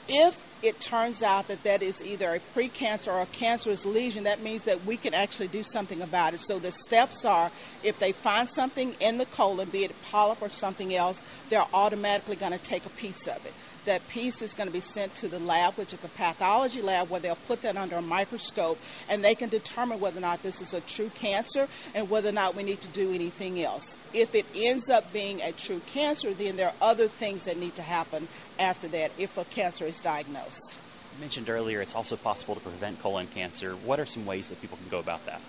If 0.08 0.42
it 0.62 0.80
turns 0.80 1.22
out 1.22 1.48
that 1.48 1.62
that 1.64 1.82
is 1.82 2.02
either 2.02 2.34
a 2.34 2.40
precancer 2.54 3.08
or 3.08 3.22
a 3.22 3.26
cancerous 3.26 3.86
lesion, 3.86 4.24
that 4.24 4.42
means 4.42 4.64
that 4.64 4.84
we 4.84 4.96
can 4.96 5.14
actually 5.14 5.48
do 5.48 5.62
something 5.62 6.02
about 6.02 6.34
it. 6.34 6.40
So 6.40 6.58
the 6.58 6.72
steps 6.72 7.24
are 7.24 7.50
if 7.82 7.98
they 7.98 8.12
find 8.12 8.48
something 8.48 8.94
in 9.00 9.18
the 9.18 9.26
colon, 9.26 9.68
be 9.70 9.84
it 9.84 9.90
a 9.90 10.10
polyp 10.10 10.42
or 10.42 10.48
something 10.48 10.94
else, 10.94 11.22
they're 11.48 11.66
automatically 11.72 12.36
going 12.36 12.52
to 12.52 12.58
take 12.58 12.86
a 12.86 12.90
piece 12.90 13.26
of 13.26 13.44
it. 13.46 13.54
That 13.86 14.06
piece 14.08 14.42
is 14.42 14.54
going 14.54 14.66
to 14.66 14.72
be 14.72 14.80
sent 14.80 15.14
to 15.16 15.28
the 15.28 15.38
lab, 15.38 15.74
which 15.74 15.92
is 15.92 15.98
the 16.00 16.08
pathology 16.08 16.82
lab, 16.82 17.08
where 17.08 17.20
they'll 17.20 17.36
put 17.46 17.62
that 17.62 17.76
under 17.76 17.96
a 17.96 18.02
microscope 18.02 18.78
and 19.08 19.24
they 19.24 19.34
can 19.34 19.48
determine 19.48 20.00
whether 20.00 20.18
or 20.18 20.22
not 20.22 20.42
this 20.42 20.60
is 20.60 20.74
a 20.74 20.80
true 20.82 21.10
cancer 21.14 21.68
and 21.94 22.10
whether 22.10 22.28
or 22.28 22.32
not 22.32 22.54
we 22.54 22.62
need 22.62 22.80
to 22.82 22.88
do 22.88 23.12
anything 23.12 23.62
else. 23.62 23.96
If 24.12 24.34
it 24.34 24.46
ends 24.54 24.90
up 24.90 25.12
being 25.12 25.40
a 25.40 25.52
true 25.52 25.80
cancer, 25.86 26.34
then 26.34 26.56
there 26.56 26.68
are 26.68 26.74
other 26.82 27.08
things 27.08 27.44
that 27.44 27.56
need 27.56 27.74
to 27.76 27.82
happen 27.82 28.28
after 28.58 28.88
that 28.88 29.12
if 29.18 29.36
a 29.38 29.44
cancer 29.46 29.84
is 29.84 29.98
diagnosed. 29.98 30.78
You 31.14 31.20
mentioned 31.20 31.50
earlier 31.50 31.80
it's 31.80 31.94
also 31.94 32.16
possible 32.16 32.54
to 32.54 32.60
prevent 32.60 33.00
colon 33.00 33.26
cancer. 33.28 33.72
What 33.72 33.98
are 33.98 34.06
some 34.06 34.26
ways 34.26 34.48
that 34.48 34.60
people 34.60 34.76
can 34.76 34.88
go 34.88 34.98
about 34.98 35.24
that? 35.26 35.40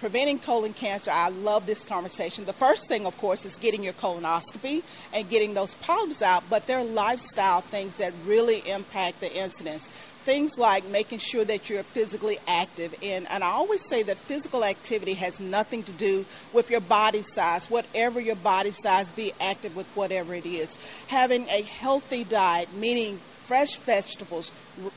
Preventing 0.00 0.38
colon 0.38 0.72
cancer, 0.72 1.10
I 1.12 1.28
love 1.28 1.66
this 1.66 1.84
conversation. 1.84 2.46
The 2.46 2.54
first 2.54 2.88
thing, 2.88 3.06
of 3.06 3.16
course, 3.18 3.44
is 3.44 3.54
getting 3.56 3.84
your 3.84 3.92
colonoscopy 3.92 4.82
and 5.12 5.28
getting 5.28 5.52
those 5.52 5.74
polyps 5.74 6.22
out, 6.22 6.42
but 6.48 6.66
there 6.66 6.78
are 6.78 6.84
lifestyle 6.84 7.60
things 7.60 7.94
that 7.96 8.14
really 8.26 8.60
impact 8.68 9.20
the 9.20 9.32
incidence. 9.36 9.86
Things 9.86 10.58
like 10.58 10.86
making 10.86 11.18
sure 11.18 11.44
that 11.44 11.68
you're 11.68 11.82
physically 11.82 12.38
active. 12.48 12.94
And, 13.02 13.30
and 13.30 13.44
I 13.44 13.48
always 13.48 13.86
say 13.86 14.02
that 14.04 14.16
physical 14.16 14.64
activity 14.64 15.14
has 15.14 15.38
nothing 15.38 15.82
to 15.84 15.92
do 15.92 16.24
with 16.52 16.70
your 16.70 16.80
body 16.80 17.22
size. 17.22 17.68
Whatever 17.70 18.20
your 18.20 18.36
body 18.36 18.70
size, 18.70 19.10
be 19.10 19.32
active 19.40 19.76
with 19.76 19.86
whatever 19.94 20.34
it 20.34 20.46
is. 20.46 20.76
Having 21.08 21.48
a 21.48 21.62
healthy 21.62 22.24
diet, 22.24 22.72
meaning 22.74 23.20
fresh 23.44 23.76
vegetables, 23.76 24.50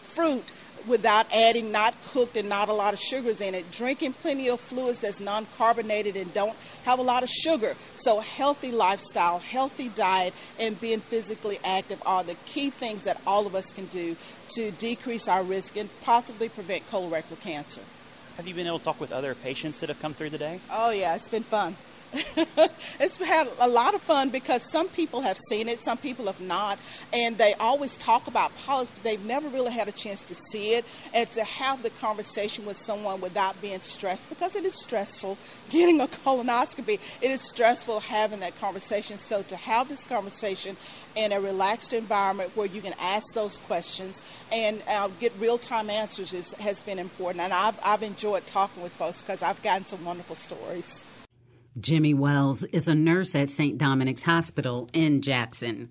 fruit, 0.03 0.43
without 0.87 1.25
adding 1.33 1.71
not 1.71 1.93
cooked 2.05 2.37
and 2.37 2.49
not 2.49 2.69
a 2.69 2.73
lot 2.73 2.93
of 2.93 2.99
sugars 2.99 3.41
in 3.41 3.55
it 3.55 3.69
drinking 3.71 4.13
plenty 4.13 4.49
of 4.49 4.59
fluids 4.59 4.99
that's 4.99 5.19
non-carbonated 5.19 6.15
and 6.15 6.33
don't 6.33 6.55
have 6.83 6.99
a 6.99 7.01
lot 7.01 7.23
of 7.23 7.29
sugar 7.29 7.75
so 7.95 8.19
healthy 8.19 8.71
lifestyle 8.71 9.39
healthy 9.39 9.89
diet 9.89 10.33
and 10.59 10.79
being 10.81 10.99
physically 10.99 11.57
active 11.63 12.01
are 12.05 12.23
the 12.23 12.35
key 12.45 12.69
things 12.69 13.03
that 13.03 13.19
all 13.25 13.47
of 13.47 13.55
us 13.55 13.71
can 13.71 13.85
do 13.87 14.15
to 14.49 14.71
decrease 14.71 15.27
our 15.27 15.43
risk 15.43 15.77
and 15.77 15.89
possibly 16.01 16.49
prevent 16.49 16.85
colorectal 16.89 17.39
cancer 17.41 17.81
Have 18.37 18.47
you 18.47 18.53
been 18.53 18.67
able 18.67 18.79
to 18.79 18.85
talk 18.85 18.99
with 18.99 19.11
other 19.11 19.35
patients 19.35 19.79
that 19.79 19.89
have 19.89 20.01
come 20.01 20.13
through 20.13 20.31
the 20.31 20.37
day? 20.39 20.59
Oh, 20.71 20.91
yeah, 20.91 21.15
it's 21.15 21.27
been 21.27 21.43
fun. 21.43 21.75
It's 22.99 23.17
had 23.17 23.47
a 23.59 23.67
lot 23.67 23.95
of 23.95 24.01
fun 24.01 24.29
because 24.29 24.69
some 24.71 24.87
people 24.89 25.21
have 25.21 25.37
seen 25.37 25.67
it, 25.67 25.79
some 25.79 25.97
people 25.97 26.25
have 26.27 26.39
not, 26.39 26.77
and 27.11 27.37
they 27.37 27.53
always 27.55 27.95
talk 27.97 28.27
about 28.27 28.55
polyps, 28.65 28.91
but 28.91 29.03
they've 29.03 29.25
never 29.25 29.47
really 29.49 29.71
had 29.71 29.87
a 29.87 29.91
chance 29.91 30.23
to 30.25 30.35
see 30.35 30.75
it 30.75 30.85
and 31.13 31.29
to 31.31 31.43
have 31.43 31.81
the 31.83 31.89
conversation 31.89 32.65
with 32.65 32.77
someone 32.77 33.19
without 33.19 33.59
being 33.61 33.79
stressed 33.79 34.29
because 34.29 34.55
it 34.55 34.65
is 34.65 34.75
stressful 34.75 35.37
getting 35.69 36.01
a 36.01 36.07
colonoscopy. 36.07 36.99
It 37.21 37.31
is 37.31 37.41
stressful 37.41 38.01
having 38.01 38.39
that 38.41 38.59
conversation. 38.59 39.17
So 39.17 39.41
to 39.43 39.55
have 39.55 39.89
this 39.89 40.03
conversation 40.05 40.77
in 41.15 41.31
a 41.31 41.39
relaxed 41.39 41.93
environment 41.93 42.55
where 42.55 42.67
you 42.67 42.81
can 42.81 42.93
ask 42.99 43.33
those 43.33 43.57
questions 43.57 44.21
and 44.51 44.81
uh, 44.89 45.09
get 45.19 45.33
real 45.39 45.57
time 45.57 45.89
answers 45.89 46.33
is, 46.33 46.53
has 46.53 46.79
been 46.79 46.99
important. 46.99 47.41
And 47.41 47.53
I've, 47.53 47.79
I've 47.83 48.03
enjoyed 48.03 48.45
talking 48.45 48.83
with 48.83 48.91
folks 48.93 49.21
because 49.21 49.41
I've 49.41 49.61
gotten 49.63 49.85
some 49.85 50.03
wonderful 50.05 50.35
stories. 50.35 51.03
Jimmy 51.79 52.13
Wells 52.13 52.63
is 52.65 52.87
a 52.87 52.93
nurse 52.93 53.33
at 53.35 53.49
St. 53.49 53.79
Dominic's 53.79 54.21
Hospital 54.23 54.89
in 54.93 55.21
Jackson. 55.21 55.89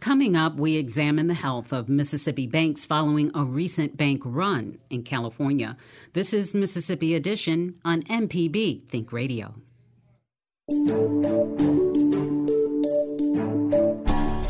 Coming 0.00 0.34
up, 0.34 0.56
we 0.56 0.76
examine 0.76 1.28
the 1.28 1.34
health 1.34 1.72
of 1.72 1.88
Mississippi 1.88 2.48
banks 2.48 2.84
following 2.84 3.30
a 3.34 3.44
recent 3.44 3.96
bank 3.96 4.22
run 4.24 4.78
in 4.90 5.04
California. 5.04 5.76
This 6.14 6.34
is 6.34 6.52
Mississippi 6.52 7.14
Edition 7.14 7.76
on 7.84 8.02
MPB 8.02 8.88
Think 8.88 9.12
Radio. 9.12 9.54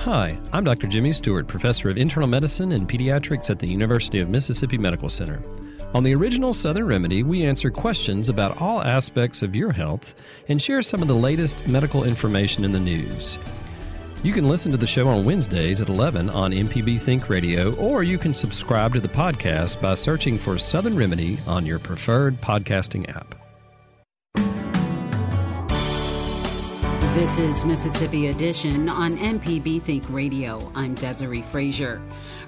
Hi, 0.01 0.39
I'm 0.53 0.65
Dr. 0.65 0.87
Jimmy 0.87 1.13
Stewart, 1.13 1.47
professor 1.47 1.91
of 1.91 1.99
internal 1.99 2.27
medicine 2.27 2.73
and 2.73 2.89
pediatrics 2.89 3.51
at 3.51 3.59
the 3.59 3.67
University 3.67 4.19
of 4.21 4.31
Mississippi 4.31 4.79
Medical 4.79 5.11
Center. 5.11 5.43
On 5.93 6.05
the 6.05 6.15
original 6.15 6.53
Southern 6.53 6.87
Remedy, 6.87 7.25
we 7.25 7.43
answer 7.43 7.69
questions 7.69 8.29
about 8.29 8.61
all 8.61 8.81
aspects 8.81 9.43
of 9.43 9.57
your 9.57 9.73
health 9.73 10.15
and 10.49 10.63
share 10.63 10.83
some 10.83 11.03
of 11.03 11.09
the 11.09 11.15
latest 11.17 11.67
medical 11.67 12.05
information 12.05 12.65
in 12.65 12.71
the 12.71 12.79
news. 12.79 13.39
You 14.23 14.33
can 14.33 14.47
listen 14.49 14.71
to 14.71 14.79
the 14.79 14.87
show 14.87 15.09
on 15.09 15.25
Wednesdays 15.25 15.81
at 15.81 15.89
11 15.89 16.31
on 16.31 16.53
MPB 16.53 17.01
Think 17.01 17.29
Radio, 17.29 17.75
or 17.75 18.05
you 18.05 18.19
can 18.19 18.33
subscribe 18.33 18.95
to 18.95 19.01
the 19.01 19.09
podcast 19.09 19.81
by 19.81 19.95
searching 19.95 20.39
for 20.39 20.59
Southern 20.59 20.97
Remedy 20.97 21.41
on 21.47 21.67
your 21.67 21.81
preferred 21.81 22.41
podcasting 22.41 23.09
app. 23.09 23.40
This 27.15 27.39
is 27.39 27.65
Mississippi 27.65 28.29
Edition 28.29 28.89
on 28.89 29.19
MPB 29.19 29.83
Think 29.83 30.05
Radio. 30.11 30.71
I'm 30.77 30.95
Desare 30.95 31.43
Frazier. 31.47 32.01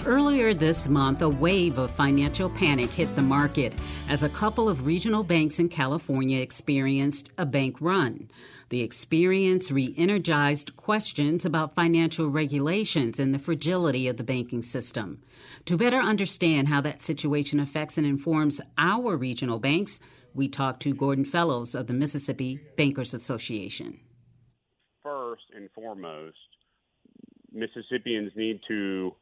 Earlier 0.06 0.54
this 0.54 0.88
month, 0.88 1.20
a 1.20 1.28
wave 1.28 1.78
of 1.78 1.90
financial 1.90 2.48
panic 2.48 2.88
hit 2.88 3.12
the 3.16 3.22
market 3.22 3.72
as 4.08 4.22
a 4.22 4.28
couple 4.28 4.68
of 4.68 4.86
regional 4.86 5.24
banks 5.24 5.58
in 5.58 5.68
California 5.68 6.38
experienced 6.38 7.32
a 7.38 7.44
bank 7.44 7.76
run. 7.80 8.30
The 8.68 8.82
experience 8.82 9.72
re 9.72 9.96
energized 9.98 10.76
questions 10.76 11.44
about 11.44 11.74
financial 11.74 12.28
regulations 12.28 13.18
and 13.18 13.34
the 13.34 13.40
fragility 13.40 14.06
of 14.06 14.16
the 14.16 14.24
banking 14.24 14.62
system. 14.62 15.20
To 15.64 15.76
better 15.76 15.98
understand 15.98 16.68
how 16.68 16.80
that 16.82 17.02
situation 17.02 17.58
affects 17.58 17.98
and 17.98 18.06
informs 18.06 18.60
our 18.78 19.16
regional 19.16 19.58
banks, 19.58 19.98
we 20.34 20.46
talked 20.46 20.82
to 20.82 20.94
Gordon 20.94 21.24
Fellows 21.24 21.74
of 21.74 21.88
the 21.88 21.94
Mississippi 21.94 22.60
Bankers 22.76 23.12
Association 23.12 23.98
first 25.32 25.44
and 25.56 25.68
foremost, 25.74 26.36
Mississippians 27.52 28.32
need 28.36 28.60
to 28.68 29.14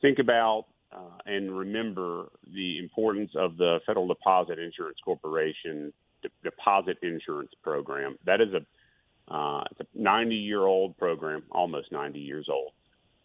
think 0.00 0.18
about 0.18 0.66
uh, 0.92 1.18
and 1.26 1.56
remember 1.56 2.30
the 2.52 2.78
importance 2.78 3.30
of 3.36 3.56
the 3.56 3.78
Federal 3.86 4.06
Deposit 4.06 4.58
Insurance 4.58 4.98
Corporation 5.04 5.92
de- 6.22 6.28
deposit 6.44 6.96
insurance 7.02 7.50
program. 7.62 8.16
That 8.24 8.40
is 8.40 8.48
a 8.54 9.32
uh, 9.32 9.64
it's 9.72 9.80
a 9.80 9.86
90 9.94 10.36
year 10.36 10.62
old 10.62 10.96
program, 10.96 11.42
almost 11.50 11.90
90 11.90 12.20
years 12.20 12.48
old. 12.48 12.72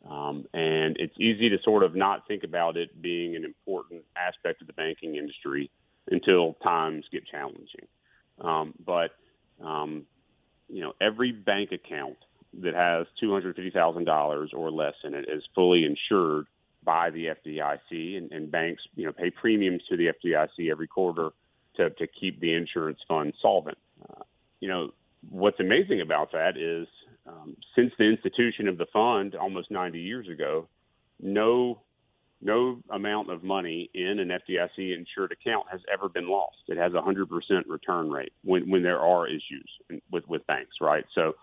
Um, 0.09 0.45
and 0.51 0.97
it's 0.97 1.13
easy 1.19 1.49
to 1.49 1.57
sort 1.63 1.83
of 1.83 1.95
not 1.95 2.27
think 2.27 2.43
about 2.43 2.75
it 2.75 2.99
being 2.99 3.35
an 3.35 3.45
important 3.45 4.03
aspect 4.17 4.61
of 4.61 4.67
the 4.67 4.73
banking 4.73 5.15
industry 5.15 5.69
until 6.09 6.55
times 6.63 7.05
get 7.11 7.27
challenging. 7.27 7.85
Um, 8.39 8.73
but 8.83 9.11
um, 9.63 10.07
you 10.71 10.81
know, 10.81 10.93
every 11.01 11.31
bank 11.31 11.71
account 11.71 12.17
that 12.61 12.73
has 12.73 13.07
$250,000 13.21 14.53
or 14.53 14.71
less 14.71 14.93
in 15.03 15.13
it 15.13 15.25
is 15.29 15.43
fully 15.55 15.85
insured 15.85 16.47
by 16.83 17.09
the 17.11 17.27
FDIC, 17.27 18.17
and, 18.17 18.31
and 18.31 18.51
banks, 18.51 18.81
you 18.95 19.05
know, 19.05 19.11
pay 19.11 19.29
premiums 19.29 19.83
to 19.89 19.95
the 19.95 20.07
FDIC 20.07 20.71
every 20.71 20.87
quarter 20.87 21.29
to, 21.75 21.89
to 21.91 22.07
keep 22.07 22.39
the 22.39 22.53
insurance 22.53 22.99
fund 23.07 23.33
solvent. 23.41 23.77
Uh, 24.09 24.23
you 24.59 24.67
know, 24.67 24.91
what's 25.29 25.59
amazing 25.59 26.01
about 26.01 26.31
that 26.31 26.57
is 26.57 26.87
um, 27.27 27.55
since 27.75 27.91
the 27.99 28.05
institution 28.05 28.67
of 28.67 28.77
the 28.77 28.87
fund 28.91 29.35
almost 29.35 29.69
90 29.69 29.99
years 29.99 30.27
ago, 30.27 30.67
no 31.21 31.81
no 32.41 32.79
amount 32.89 33.29
of 33.29 33.43
money 33.43 33.89
in 33.93 34.19
an 34.19 34.29
FDIC 34.29 34.97
insured 34.97 35.31
account 35.31 35.67
has 35.71 35.81
ever 35.91 36.09
been 36.09 36.27
lost. 36.27 36.57
It 36.67 36.77
has 36.77 36.93
a 36.93 37.01
100% 37.01 37.27
return 37.67 38.09
rate 38.09 38.33
when, 38.43 38.69
when 38.69 38.83
there 38.83 38.99
are 38.99 39.27
issues 39.27 39.69
with, 40.11 40.27
with 40.27 40.45
banks, 40.47 40.75
right? 40.81 41.05
So, 41.13 41.33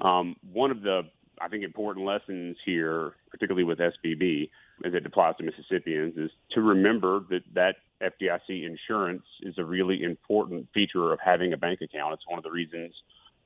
um, 0.00 0.36
one 0.52 0.70
of 0.70 0.82
the, 0.82 1.02
I 1.40 1.48
think, 1.48 1.64
important 1.64 2.04
lessons 2.06 2.56
here, 2.64 3.12
particularly 3.30 3.64
with 3.64 3.78
SVB, 3.78 4.50
as 4.84 4.92
it 4.94 5.06
applies 5.06 5.36
to 5.36 5.44
Mississippians, 5.44 6.16
is 6.16 6.30
to 6.52 6.60
remember 6.60 7.20
that 7.30 7.42
that 7.54 7.76
FDIC 8.02 8.66
insurance 8.66 9.22
is 9.42 9.54
a 9.58 9.64
really 9.64 10.02
important 10.02 10.68
feature 10.74 11.12
of 11.12 11.20
having 11.24 11.52
a 11.52 11.56
bank 11.56 11.80
account. 11.80 12.14
It's 12.14 12.26
one 12.26 12.38
of 12.38 12.44
the 12.44 12.50
reasons 12.50 12.92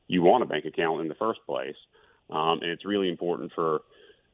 you 0.06 0.22
want 0.22 0.42
a 0.42 0.46
bank 0.46 0.64
account 0.64 1.02
in 1.02 1.08
the 1.08 1.14
first 1.14 1.40
place. 1.46 1.76
Um, 2.30 2.60
and 2.62 2.70
it's 2.70 2.84
really 2.84 3.08
important 3.08 3.52
for 3.54 3.80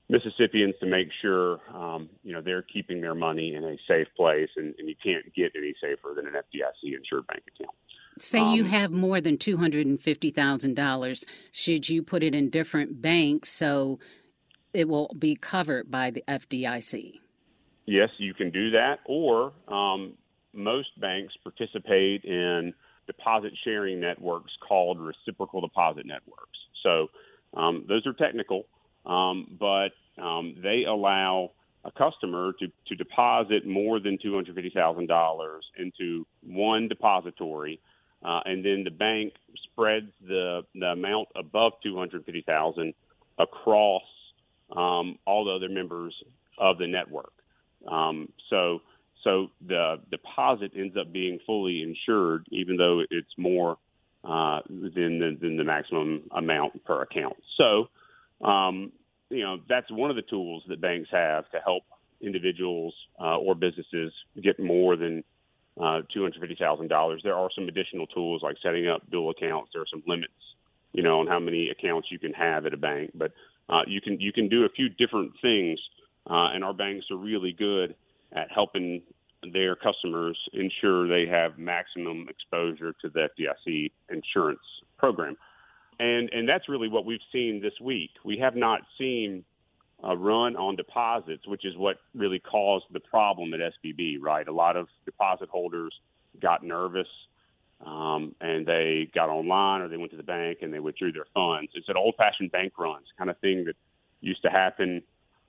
Mississippians 0.08 0.74
to 0.80 0.86
make 0.86 1.08
sure 1.22 1.60
um, 1.72 2.10
you 2.22 2.32
know 2.32 2.42
they're 2.42 2.62
keeping 2.62 3.00
their 3.00 3.14
money 3.14 3.54
in 3.54 3.64
a 3.64 3.76
safe 3.88 4.08
place, 4.16 4.50
and, 4.56 4.74
and 4.78 4.88
you 4.88 4.94
can't 5.02 5.24
get 5.34 5.52
any 5.56 5.74
safer 5.80 6.12
than 6.14 6.26
an 6.26 6.34
FDIC 6.34 6.94
insured 6.94 7.26
bank 7.26 7.42
account. 7.54 7.74
Say 8.18 8.40
um, 8.40 8.54
you 8.54 8.64
have 8.64 8.90
more 8.90 9.20
than 9.20 9.38
two 9.38 9.56
hundred 9.56 9.86
and 9.86 10.00
fifty 10.00 10.30
thousand 10.30 10.74
dollars, 10.74 11.24
should 11.52 11.88
you 11.88 12.02
put 12.02 12.22
it 12.22 12.34
in 12.34 12.50
different 12.50 13.00
banks 13.00 13.48
so 13.48 13.98
it 14.74 14.88
will 14.88 15.14
be 15.18 15.36
covered 15.36 15.90
by 15.90 16.10
the 16.10 16.22
FDIC? 16.28 17.20
Yes, 17.86 18.10
you 18.18 18.34
can 18.34 18.50
do 18.50 18.70
that, 18.72 18.98
or 19.06 19.52
um, 19.68 20.14
most 20.52 20.88
banks 21.00 21.34
participate 21.42 22.24
in 22.24 22.74
deposit 23.06 23.52
sharing 23.64 24.00
networks 24.00 24.52
called 24.66 24.98
reciprocal 25.00 25.60
deposit 25.60 26.06
networks. 26.06 26.58
So 26.82 27.08
um, 27.54 27.84
those 27.88 28.06
are 28.06 28.12
technical 28.12 28.66
um, 29.06 29.56
but 29.58 29.90
um, 30.22 30.56
they 30.62 30.84
allow 30.84 31.50
a 31.84 31.90
customer 31.92 32.52
to, 32.58 32.66
to 32.88 32.94
deposit 32.94 33.66
more 33.66 34.00
than 34.00 34.18
$250,000 34.18 35.58
into 35.78 36.26
one 36.42 36.88
depository, 36.88 37.80
uh, 38.24 38.40
and 38.46 38.64
then 38.64 38.84
the 38.84 38.90
bank 38.90 39.34
spreads 39.64 40.10
the, 40.26 40.62
the 40.74 40.86
amount 40.86 41.28
above 41.36 41.72
250,000 41.82 42.94
across 43.38 44.02
um, 44.74 45.18
all 45.26 45.44
the 45.44 45.52
other 45.52 45.68
members 45.68 46.14
of 46.58 46.78
the 46.78 46.86
network. 46.86 47.32
Um, 47.90 48.30
so, 48.48 48.80
so 49.22 49.48
the 49.66 49.96
deposit 50.10 50.72
ends 50.74 50.96
up 50.98 51.12
being 51.12 51.38
fully 51.44 51.82
insured, 51.82 52.46
even 52.50 52.76
though 52.76 53.02
it's 53.10 53.36
more 53.36 53.76
uh, 54.24 54.60
than, 54.68 55.18
the, 55.18 55.36
than 55.38 55.58
the 55.58 55.64
maximum 55.64 56.22
amount 56.30 56.82
per 56.84 57.02
account. 57.02 57.36
So, 57.58 57.88
um, 58.42 58.92
you 59.30 59.42
know, 59.42 59.58
that's 59.68 59.90
one 59.90 60.10
of 60.10 60.16
the 60.16 60.22
tools 60.22 60.62
that 60.68 60.80
banks 60.80 61.08
have 61.12 61.50
to 61.50 61.58
help 61.64 61.82
individuals 62.20 62.94
uh, 63.20 63.36
or 63.38 63.54
businesses 63.54 64.12
get 64.42 64.58
more 64.58 64.96
than 64.96 65.24
uh, 65.78 66.02
$250,000. 66.14 67.22
There 67.22 67.34
are 67.34 67.50
some 67.54 67.68
additional 67.68 68.06
tools 68.06 68.42
like 68.42 68.56
setting 68.62 68.88
up 68.88 69.02
dual 69.10 69.30
accounts. 69.30 69.70
There 69.72 69.82
are 69.82 69.90
some 69.90 70.02
limits, 70.06 70.32
you 70.92 71.02
know, 71.02 71.20
on 71.20 71.26
how 71.26 71.40
many 71.40 71.70
accounts 71.70 72.08
you 72.10 72.18
can 72.18 72.32
have 72.32 72.66
at 72.66 72.74
a 72.74 72.76
bank, 72.76 73.10
but 73.14 73.32
uh, 73.68 73.80
you 73.86 74.00
can 74.00 74.20
you 74.20 74.30
can 74.30 74.48
do 74.48 74.64
a 74.64 74.68
few 74.68 74.90
different 74.90 75.32
things, 75.40 75.80
uh, 76.28 76.52
and 76.52 76.62
our 76.62 76.74
banks 76.74 77.06
are 77.10 77.16
really 77.16 77.52
good 77.52 77.94
at 78.32 78.50
helping 78.52 79.02
their 79.52 79.74
customers 79.74 80.38
ensure 80.52 81.08
they 81.08 81.28
have 81.30 81.58
maximum 81.58 82.26
exposure 82.28 82.94
to 83.00 83.08
the 83.08 83.28
FDIC 83.38 83.90
insurance 84.10 84.60
program 84.98 85.36
and 85.98 86.30
and 86.32 86.48
that's 86.48 86.68
really 86.68 86.88
what 86.88 87.04
we've 87.04 87.20
seen 87.32 87.60
this 87.60 87.74
week. 87.80 88.10
We 88.24 88.38
have 88.38 88.56
not 88.56 88.80
seen 88.98 89.44
a 90.02 90.16
run 90.16 90.56
on 90.56 90.76
deposits, 90.76 91.46
which 91.46 91.64
is 91.64 91.76
what 91.76 91.96
really 92.14 92.38
caused 92.38 92.86
the 92.92 93.00
problem 93.00 93.54
at 93.54 93.60
SVB. 93.60 94.18
Right, 94.20 94.46
a 94.46 94.52
lot 94.52 94.76
of 94.76 94.88
deposit 95.04 95.48
holders 95.48 95.94
got 96.40 96.62
nervous. 96.62 97.08
Um, 97.84 98.34
and 98.40 98.64
they 98.64 99.10
got 99.14 99.28
online 99.28 99.82
or 99.82 99.88
they 99.88 99.96
went 99.96 100.10
to 100.12 100.16
the 100.16 100.22
bank 100.22 100.58
and 100.62 100.72
they 100.72 100.78
withdrew 100.78 101.12
their 101.12 101.26
funds. 101.34 101.70
It's 101.74 101.88
an 101.88 101.96
old-fashioned 101.96 102.50
bank 102.50 102.78
runs 102.78 103.06
kind 103.18 103.28
of 103.28 103.38
thing 103.38 103.64
that 103.66 103.74
used 104.20 104.42
to 104.42 104.48
happen, 104.48 105.02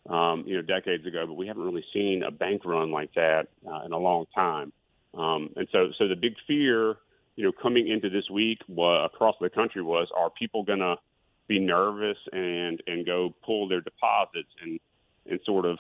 um, 0.10 0.43
you 0.45 0.55
know, 0.55 0.62
decades 0.62 1.05
ago. 1.05 1.25
But 1.27 1.36
we 1.36 1.47
haven't 1.47 1.63
really 1.63 1.86
seen 1.93 2.23
a 2.23 2.31
bank 2.31 2.65
run 2.65 2.91
like 2.91 3.13
that 3.13 3.47
uh, 3.65 3.86
in 3.86 3.93
a 3.93 3.97
long 3.97 4.25
time. 4.36 4.73
Um, 5.13 5.51
and 5.55 5.67
so, 5.71 5.91
so 5.97 6.08
the 6.10 6.15
big 6.15 6.34
fear, 6.45 6.97
you 7.36 7.43
know, 7.43 7.52
coming 7.52 7.88
into 7.88 8.10
this 8.10 8.30
week 8.30 8.60
was, 8.67 9.10
across 9.13 9.36
the 9.41 9.50
country 9.50 9.82
was, 9.82 10.08
are 10.15 10.30
people 10.30 10.63
going 10.63 10.80
to 10.80 10.95
be 11.48 11.60
nervous 11.60 12.17
and 12.32 12.82
and 12.88 13.06
go 13.06 13.34
pull 13.45 13.67
their 13.67 13.82
deposits 13.82 14.50
and 14.63 14.80
and 15.30 15.39
sort 15.45 15.65
of 15.65 15.78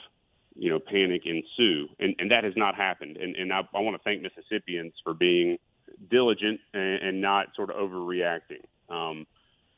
you 0.55 0.69
know 0.69 0.79
panic 0.79 1.23
ensue? 1.25 1.87
And 1.99 2.15
and 2.19 2.31
that 2.31 2.43
has 2.43 2.53
not 2.55 2.75
happened. 2.75 3.17
And 3.17 3.35
and 3.35 3.53
I, 3.53 3.61
I 3.73 3.79
want 3.79 3.95
to 3.95 4.03
thank 4.03 4.21
Mississippians 4.21 4.93
for 5.03 5.13
being 5.13 5.57
diligent 6.09 6.59
and, 6.73 7.01
and 7.01 7.21
not 7.21 7.47
sort 7.55 7.69
of 7.69 7.77
overreacting. 7.77 8.63
Um, 8.89 9.25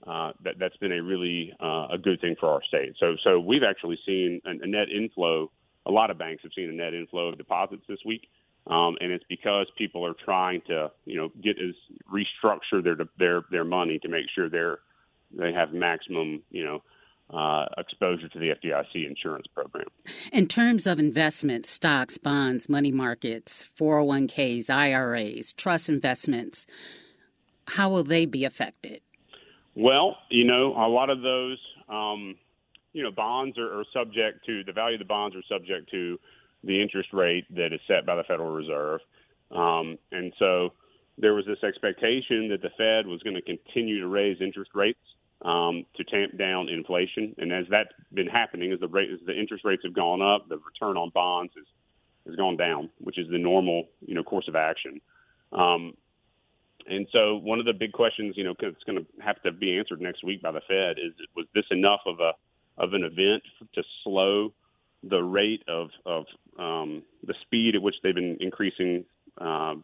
uh, 0.06 0.32
that 0.44 0.56
that's 0.60 0.78
been 0.78 0.92
a 0.92 1.02
really 1.02 1.54
uh, 1.62 1.88
a 1.92 1.98
good 1.98 2.22
thing 2.22 2.36
for 2.40 2.50
our 2.50 2.63
state. 2.63 2.94
So 3.00 3.16
so 3.24 3.40
we've 3.40 3.63
actually 3.63 4.00
seen 4.06 4.42
a, 4.46 4.52
a 4.52 4.68
net 4.68 4.90
inflow. 4.90 5.52
A 5.86 5.92
lot 5.92 6.12
of 6.12 6.18
banks 6.18 6.44
have 6.44 6.52
seen 6.56 6.70
a 6.70 6.74
net 6.74 6.94
inflow 6.94 7.30
of 7.30 7.38
deposits 7.38 7.84
this 7.88 8.00
week. 8.06 8.30
Um, 8.70 8.98
and 9.00 9.12
it's 9.12 9.24
because 9.30 9.68
people 9.78 10.06
are 10.06 10.16
trying 10.26 10.62
to, 10.68 10.92
you 11.06 11.18
know, 11.18 11.32
get 11.42 11.58
as 11.58 11.74
restructure 12.12 12.84
their 12.84 12.98
their 13.18 13.42
their 13.50 13.64
money 13.64 13.98
to 14.00 14.10
make 14.10 14.26
sure 14.36 14.50
they're 14.50 14.80
they 15.32 15.54
have 15.54 15.74
maximum, 15.74 16.42
you 16.52 16.64
know, 16.64 16.84
uh, 17.30 17.66
exposure 17.78 18.28
to 18.30 18.40
the 18.40 18.50
FDIC 18.50 19.08
insurance 19.08 19.48
program. 19.54 19.88
In 20.32 20.48
terms 20.48 20.88
of 20.88 21.00
investments, 21.00 21.70
stocks, 21.70 22.18
bonds, 22.18 22.70
money 22.70 22.92
markets, 22.92 23.70
401ks, 23.78 24.70
IRAs, 24.70 25.54
trust 25.54 25.90
investments, 25.90 26.66
how 27.68 27.90
will 27.90 28.04
they 28.04 28.26
be 28.26 28.46
affected? 28.46 29.02
Well, 29.76 30.18
you 30.30 30.46
know, 30.46 30.74
a 30.74 30.88
lot 30.88 31.10
of 31.10 31.22
those, 31.22 31.60
um, 31.90 32.36
you 32.94 33.04
know, 33.04 33.12
bonds 33.12 33.58
are, 33.58 33.80
are 33.80 33.86
subject 33.94 34.46
to 34.46 34.64
the 34.64 34.72
value 34.72 34.96
of 34.96 35.00
the 35.00 35.06
bonds 35.06 35.36
are 35.36 35.44
subject 35.50 35.92
to 35.92 36.18
the 36.68 36.82
interest 36.82 37.10
rate 37.14 37.46
that 37.56 37.74
is 37.74 37.80
set 37.88 38.06
by 38.06 38.16
the 38.16 38.24
Federal 38.24 38.52
Reserve. 38.52 39.00
Um, 39.50 39.98
and 40.12 40.34
so 40.38 40.74
there 41.18 41.34
was 41.34 41.46
this 41.46 41.64
expectation 41.64 42.50
that 42.50 42.62
the 42.62 42.70
Fed 42.78 43.08
was 43.08 43.24
going 43.24 43.36
to 43.36 43.42
continue 43.42 44.00
to 44.02 44.08
raise 44.08 44.38
interest 44.42 44.72
rates 44.76 45.00
um, 45.44 45.86
to 45.96 46.04
tamp 46.04 46.38
down 46.38 46.70
inflation. 46.70 47.34
And 47.38 47.52
as 47.52 47.66
that's 47.70 47.90
been 48.14 48.28
happening, 48.28 48.72
as 48.72 48.80
the 48.80 48.88
rate, 48.88 49.10
as 49.12 49.20
the 49.26 49.38
interest 49.38 49.66
rates 49.66 49.84
have 49.86 49.94
gone 49.94 50.22
up, 50.22 50.50
the 50.50 50.58
return 50.58 50.98
on 50.98 51.10
bonds 51.14 51.54
has 51.56 51.66
has 52.28 52.36
gone 52.36 52.58
down, 52.58 52.90
which 53.00 53.18
is 53.18 53.28
the 53.32 53.38
normal, 53.38 53.86
you 54.06 54.14
know, 54.14 54.24
course 54.24 54.50
of 54.50 54.56
action. 54.56 55.00
Um, 55.54 55.94
and 56.86 57.08
so 57.14 57.38
one 57.38 57.60
of 57.60 57.66
the 57.66 57.74
big 57.74 57.94
questions, 57.94 58.36
you 58.36 58.44
know, 58.44 58.54
it's 58.60 58.84
going 58.84 59.00
to 59.00 59.06
have 59.24 59.42
to 59.44 59.52
be 59.54 59.78
answered 59.78 60.02
next 60.02 60.26
week 60.26 60.42
by 60.42 60.52
the 60.52 60.62
Fed 60.68 60.98
is 61.00 61.14
was 61.36 61.46
this 61.56 61.66
enough 61.72 62.02
of 62.06 62.20
a 62.20 62.34
of 62.78 62.94
an 62.94 63.04
event 63.04 63.44
to 63.74 63.84
slow 64.04 64.54
the 65.04 65.22
rate 65.22 65.64
of 65.68 65.90
of 66.06 66.26
um, 66.58 67.04
the 67.26 67.34
speed 67.42 67.76
at 67.76 67.82
which 67.82 67.96
they've 68.04 68.16
been 68.16 68.38
increasing 68.40 69.06
uh, 69.40 69.76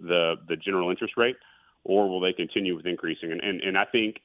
the 0.00 0.36
the 0.48 0.56
general 0.56 0.90
interest 0.90 1.14
rate, 1.16 1.36
or 1.84 2.08
will 2.08 2.20
they 2.20 2.32
continue 2.32 2.76
with 2.76 2.86
increasing? 2.86 3.32
And 3.32 3.40
and, 3.40 3.60
and 3.60 3.78
I 3.78 3.84
think 3.84 4.20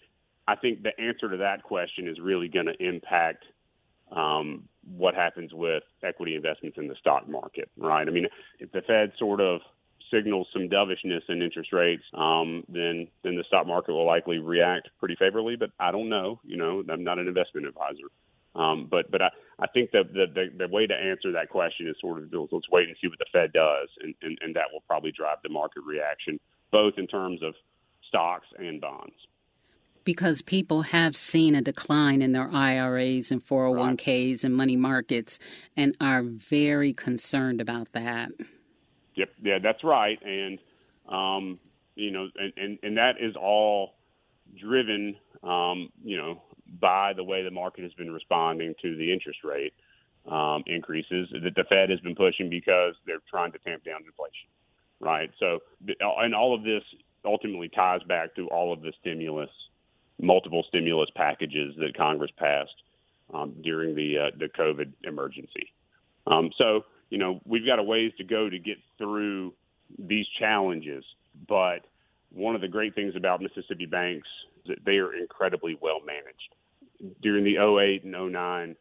I 0.48 0.56
think 0.56 0.84
the 0.84 1.00
answer 1.00 1.30
to 1.30 1.38
that 1.38 1.64
question 1.64 2.08
is 2.08 2.20
really 2.20 2.48
going 2.48 2.66
to 2.66 2.84
impact 2.84 3.46
um, 4.12 4.68
what 4.98 5.14
happens 5.14 5.54
with 5.54 5.84
equity 6.04 6.36
investments 6.36 6.78
in 6.78 6.88
the 6.88 6.96
stock 6.96 7.30
market, 7.30 7.70
right? 7.78 8.08
I 8.08 8.12
mean, 8.12 8.28
if 8.60 8.72
the 8.72 8.82
Fed 8.82 9.12
sort 9.20 9.42
of 9.42 9.62
signals 10.12 10.48
some 10.52 10.68
dovishness 10.68 11.24
in 11.30 11.42
interest 11.42 11.72
rates, 11.72 12.04
um, 12.14 12.64
then 12.68 13.08
then 13.24 13.36
the 13.36 13.44
stock 13.48 13.68
market 13.68 13.92
will 13.92 14.06
likely 14.08 14.40
react 14.40 14.90
pretty 15.00 15.16
favorably. 15.16 15.56
But 15.56 15.72
I 15.80 15.92
don't 15.92 16.10
know. 16.10 16.40
You 16.44 16.58
know, 16.58 16.84
I'm 16.90 17.04
not 17.04 17.20
an 17.20 17.28
investment 17.28 17.68
advisor. 17.68 18.10
Um, 18.56 18.88
but 18.90 19.12
but 19.12 19.22
I, 19.22 19.30
I 19.62 19.68
think 19.68 19.92
that 19.92 20.14
the, 20.14 20.26
the, 20.34 20.66
the 20.66 20.68
way 20.68 20.88
to 20.88 20.94
answer 20.94 21.32
that 21.34 21.50
question 21.50 21.88
is 21.88 21.96
sort 22.00 22.18
of 22.18 22.30
let's 22.32 22.70
wait 22.72 22.88
and 22.88 22.98
see 23.02 23.08
what 23.08 23.20
the 23.20 23.26
Fed 23.32 23.52
does, 23.54 23.90
and, 24.02 24.16
and, 24.22 24.38
and 24.42 24.56
that 24.56 24.66
will 24.72 24.84
probably 24.88 25.12
drive 25.12 25.38
the 25.44 25.50
market 25.50 25.84
reaction, 25.86 26.40
both 26.72 26.94
in 26.98 27.08
terms 27.08 27.44
of 27.44 27.54
stocks 28.08 28.48
and 28.58 28.80
bonds. 28.80 29.16
Because 30.06 30.42
people 30.42 30.84
have 30.84 31.16
seen 31.16 31.56
a 31.56 31.62
decline 31.62 32.22
in 32.22 32.32
their 32.32 32.50
IRAs 32.50 33.32
and 33.32 33.46
401ks 33.46 34.08
right. 34.08 34.44
and 34.46 34.56
money 34.56 34.78
markets 34.78 35.40
and 35.76 35.96
are 36.00 36.24
very 36.24 36.94
concerned 36.94 37.60
about 37.60 37.92
that. 37.92 38.32
Yep, 39.16 39.30
yeah, 39.44 39.60
that's 39.62 39.84
right. 39.84 40.18
And, 40.24 40.58
um, 41.10 41.60
you 41.96 42.12
know, 42.12 42.30
and, 42.38 42.54
and, 42.56 42.80
and 42.82 42.98
that 42.98 43.16
is 43.20 43.36
all 43.36 43.96
driven, 44.58 45.18
um, 45.44 45.90
you 46.04 46.18
know, 46.18 46.42
by 46.80 47.14
the 47.14 47.24
way 47.24 47.44
the 47.44 47.52
market 47.52 47.84
has 47.84 47.94
been 47.94 48.12
responding 48.12 48.74
to 48.82 48.96
the 48.96 49.12
interest 49.12 49.40
rate 49.44 49.74
um, 50.30 50.64
increases 50.68 51.30
that 51.32 51.56
the 51.56 51.64
Fed 51.70 51.90
has 51.90 52.00
been 52.02 52.16
pushing 52.16 52.50
because 52.50 52.94
they're 53.06 53.22
trying 53.30 53.52
to 53.54 53.60
tamp 53.60 53.84
down 53.84 54.02
inflation, 54.06 54.50
right? 55.00 55.32
So, 55.40 55.60
and 56.00 56.36
all 56.36 56.54
of 56.54 56.64
this 56.64 56.84
ultimately 57.26 57.70
ties 57.70 58.02
back 58.04 58.36
to 58.36 58.48
all 58.48 58.72
of 58.72 58.82
the 58.82 58.94
stimulus, 59.00 59.50
multiple 60.22 60.64
stimulus 60.68 61.10
packages 61.16 61.76
that 61.78 61.98
Congress 61.98 62.32
passed 62.38 62.76
um, 63.34 63.56
during 63.64 63.96
the 63.96 64.18
uh, 64.18 64.38
the 64.38 64.48
COVID 64.48 64.92
emergency. 65.04 65.74
Um, 66.28 66.52
so, 66.58 66.86
you 67.10 67.18
know, 67.18 67.42
we've 67.46 67.66
got 67.66 67.80
a 67.80 67.84
ways 67.84 68.12
to 68.18 68.24
go 68.24 68.50
to 68.50 68.60
get 68.60 68.78
through 68.98 69.54
these 69.98 70.26
challenges, 70.38 71.04
but 71.48 71.86
one 72.32 72.56
of 72.56 72.62
the 72.62 72.68
great 72.68 72.96
things 72.96 73.16
about 73.16 73.42
Mississippi 73.42 73.86
banks 73.86 74.28
is 74.58 74.68
that 74.68 74.86
they 74.86 74.98
are 74.98 75.14
incredibly 75.14 75.78
well 75.82 76.00
managed 76.06 76.56
during 77.22 77.44
the 77.44 77.58
08 77.58 78.04
and 78.04 78.34
09 78.34 78.76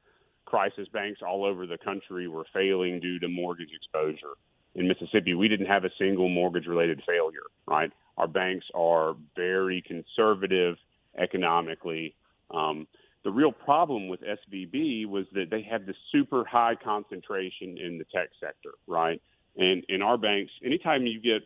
crisis, 0.45 0.89
banks 0.93 1.21
all 1.27 1.45
over 1.45 1.67
the 1.67 1.79
country 1.79 2.27
were 2.27 2.47
failing 2.53 3.01
due 3.01 3.19
to 3.19 3.29
mortgage 3.29 3.71
exposure. 3.75 4.35
In 4.75 4.89
Mississippi, 4.89 5.35
we 5.35 5.49
didn't 5.49 5.67
have 5.67 5.85
a 5.85 5.91
single 5.99 6.29
mortgage 6.29 6.67
related 6.67 7.03
failure, 7.07 7.47
right? 7.67 7.91
Our 8.17 8.29
banks 8.29 8.67
are 8.75 9.15
very 9.37 9.83
conservative 9.83 10.77
economically. 11.19 12.15
Um, 12.51 12.87
the 13.25 13.31
real 13.31 13.53
problem 13.53 14.09
with 14.09 14.21
SVB 14.21 15.07
was 15.07 15.27
that 15.33 15.51
they 15.51 15.63
had 15.63 15.87
this 15.87 15.97
super 16.13 16.45
high 16.45 16.77
concentration 16.83 17.77
in 17.79 17.99
the 17.99 18.05
tech 18.05 18.31
sector, 18.41 18.71
right? 18.87 19.21
And 19.57 19.85
in 19.89 20.03
our 20.03 20.17
banks, 20.17 20.53
anytime 20.65 21.05
you 21.07 21.21
get 21.21 21.43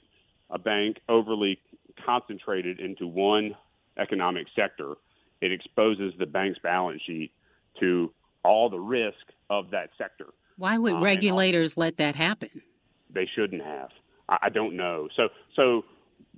a 0.50 0.58
bank 0.58 0.98
overly 1.08 1.58
concentrated 2.04 2.80
into 2.80 3.06
one 3.06 3.54
economic 3.98 4.46
sector, 4.54 4.94
it 5.40 5.52
exposes 5.52 6.12
the 6.18 6.26
bank's 6.26 6.58
balance 6.60 7.02
sheet 7.06 7.32
to 7.80 8.12
all 8.44 8.68
the 8.70 8.78
risk 8.78 9.18
of 9.50 9.70
that 9.70 9.90
sector. 9.98 10.26
Why 10.56 10.78
would 10.78 10.94
um, 10.94 11.02
regulators 11.02 11.76
let 11.76 11.96
that 11.96 12.14
happen? 12.14 12.62
They 13.12 13.28
shouldn't 13.34 13.62
have. 13.62 13.90
I, 14.28 14.38
I, 14.42 14.48
don't 14.48 14.76
know. 14.76 15.08
So, 15.16 15.28
so 15.56 15.84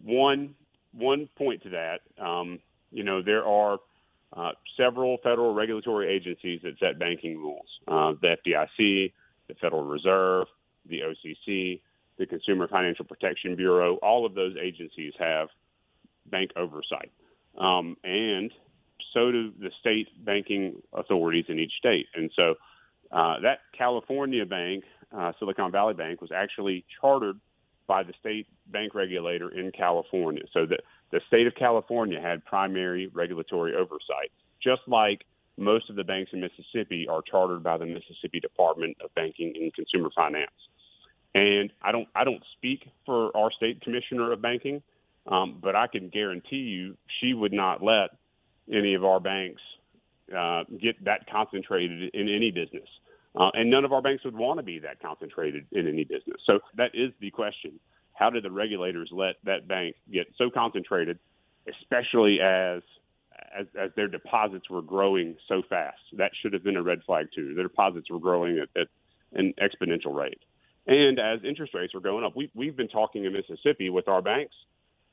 one 0.03 0.55
one 0.92 1.29
point 1.37 1.62
to 1.64 1.70
that, 1.70 2.00
um, 2.24 2.61
you 2.92 3.03
know, 3.03 3.22
there 3.22 3.44
are 3.44 3.79
uh, 4.33 4.53
several 4.77 5.18
federal 5.22 5.55
regulatory 5.55 6.14
agencies 6.14 6.61
that 6.62 6.79
set 6.79 6.98
banking 6.98 7.37
rules: 7.37 7.66
uh, 7.88 8.12
the 8.20 8.37
FDIC, 8.46 9.12
the 9.48 9.55
Federal 9.61 9.85
Reserve, 9.85 10.46
the 10.88 11.00
OCC, 11.00 11.81
the 12.18 12.27
Consumer 12.27 12.68
Financial 12.68 13.05
Protection 13.05 13.57
Bureau. 13.57 13.96
All 13.96 14.24
of 14.27 14.35
those 14.35 14.55
agencies 14.61 15.12
have 15.18 15.48
bank 16.27 16.50
oversight, 16.57 17.11
um, 17.59 17.96
and 18.05 18.50
so 19.12 19.31
do 19.31 19.53
the 19.59 19.70
state 19.81 20.09
banking 20.24 20.83
authorities 20.92 21.46
in 21.48 21.59
each 21.59 21.72
state. 21.79 22.07
And 22.14 22.31
so 22.35 22.55
uh, 23.12 23.40
that 23.40 23.61
California 23.77 24.44
bank, 24.44 24.85
uh, 25.16 25.33
Silicon 25.38 25.70
Valley 25.70 25.94
Bank, 25.94 26.20
was 26.20 26.31
actually 26.35 26.85
chartered 27.00 27.38
by 27.87 28.03
the 28.03 28.12
state 28.18 28.46
bank 28.68 28.94
regulator 28.94 29.50
in 29.50 29.70
California. 29.70 30.42
So 30.53 30.66
the, 30.66 30.79
the 31.11 31.20
state 31.29 31.46
of 31.46 31.55
California 31.55 32.20
had 32.20 32.44
primary 32.44 33.09
regulatory 33.09 33.74
oversight, 33.74 34.33
just 34.62 34.83
like 34.87 35.24
most 35.57 35.90
of 35.90 35.96
the 35.96 36.05
banks 36.05 36.33
in 36.33 36.40
Mississippi 36.40 37.07
are 37.09 37.22
chartered 37.22 37.62
by 37.62 37.79
the 37.79 37.87
Mississippi 37.87 38.40
Department 38.40 38.96
of 39.05 39.14
Banking 39.14 39.53
and 39.55 39.72
Consumer 39.74 40.11
Finance. 40.14 40.50
And 41.35 41.73
I 41.83 41.92
don't 41.92 42.09
I 42.14 42.25
don't 42.25 42.42
speak 42.57 42.87
for 43.05 43.37
our 43.37 43.51
state 43.51 43.81
commissioner 43.81 44.33
of 44.33 44.40
banking, 44.40 44.83
um, 45.27 45.59
but 45.61 45.75
I 45.75 45.88
can 45.88 46.09
guarantee 46.09 46.57
you 46.57 46.97
she 47.20 47.35
would 47.35 47.53
not 47.53 47.83
let 47.83 48.11
any 48.73 48.94
of 48.94 49.05
our 49.05 49.20
banks 49.20 49.61
uh, 50.37 50.64
get 50.81 51.05
that 51.05 51.29
concentrated 51.31 52.14
in 52.14 52.29
any 52.29 52.51
business. 52.51 52.88
Uh, 53.38 53.51
and 53.55 53.68
none 53.68 53.85
of 53.85 53.92
our 53.92 54.01
banks 54.01 54.25
would 54.25 54.37
want 54.37 54.59
to 54.59 54.62
be 54.62 54.79
that 54.79 55.01
concentrated 55.03 55.66
in 55.73 55.88
any 55.88 56.05
business. 56.05 56.37
So 56.47 56.61
that 56.77 56.92
is 56.94 57.11
the 57.20 57.31
question. 57.33 57.81
How 58.12 58.31
did 58.31 58.44
the 58.44 58.51
regulators 58.51 59.11
let 59.12 59.35
that 59.44 59.66
bank 59.66 59.97
get 60.12 60.29
so 60.38 60.51
concentrated, 60.51 61.18
especially 61.68 62.38
as, 62.40 62.83
as, 63.59 63.66
as 63.77 63.90
their 63.97 64.07
deposits 64.07 64.70
were 64.70 64.83
growing 64.83 65.37
so 65.49 65.62
fast? 65.68 65.99
That 66.16 66.31
should 66.40 66.53
have 66.53 66.62
been 66.62 66.77
a 66.77 66.83
red 66.83 67.01
flag 67.05 67.27
too. 67.35 67.55
Their 67.55 67.64
deposits 67.64 68.09
were 68.09 68.20
growing 68.20 68.59
at, 68.61 68.81
at 68.81 68.87
an 69.33 69.53
exponential 69.61 70.14
rate. 70.14 70.38
And 70.87 71.18
as 71.18 71.40
interest 71.44 71.75
rates 71.75 71.94
were 71.94 72.01
going 72.01 72.25
up, 72.25 72.37
we, 72.37 72.51
we've 72.55 72.77
been 72.77 72.88
talking 72.88 73.25
in 73.25 73.33
Mississippi 73.33 73.90
with 73.90 74.09
our 74.09 74.20
banks 74.23 74.55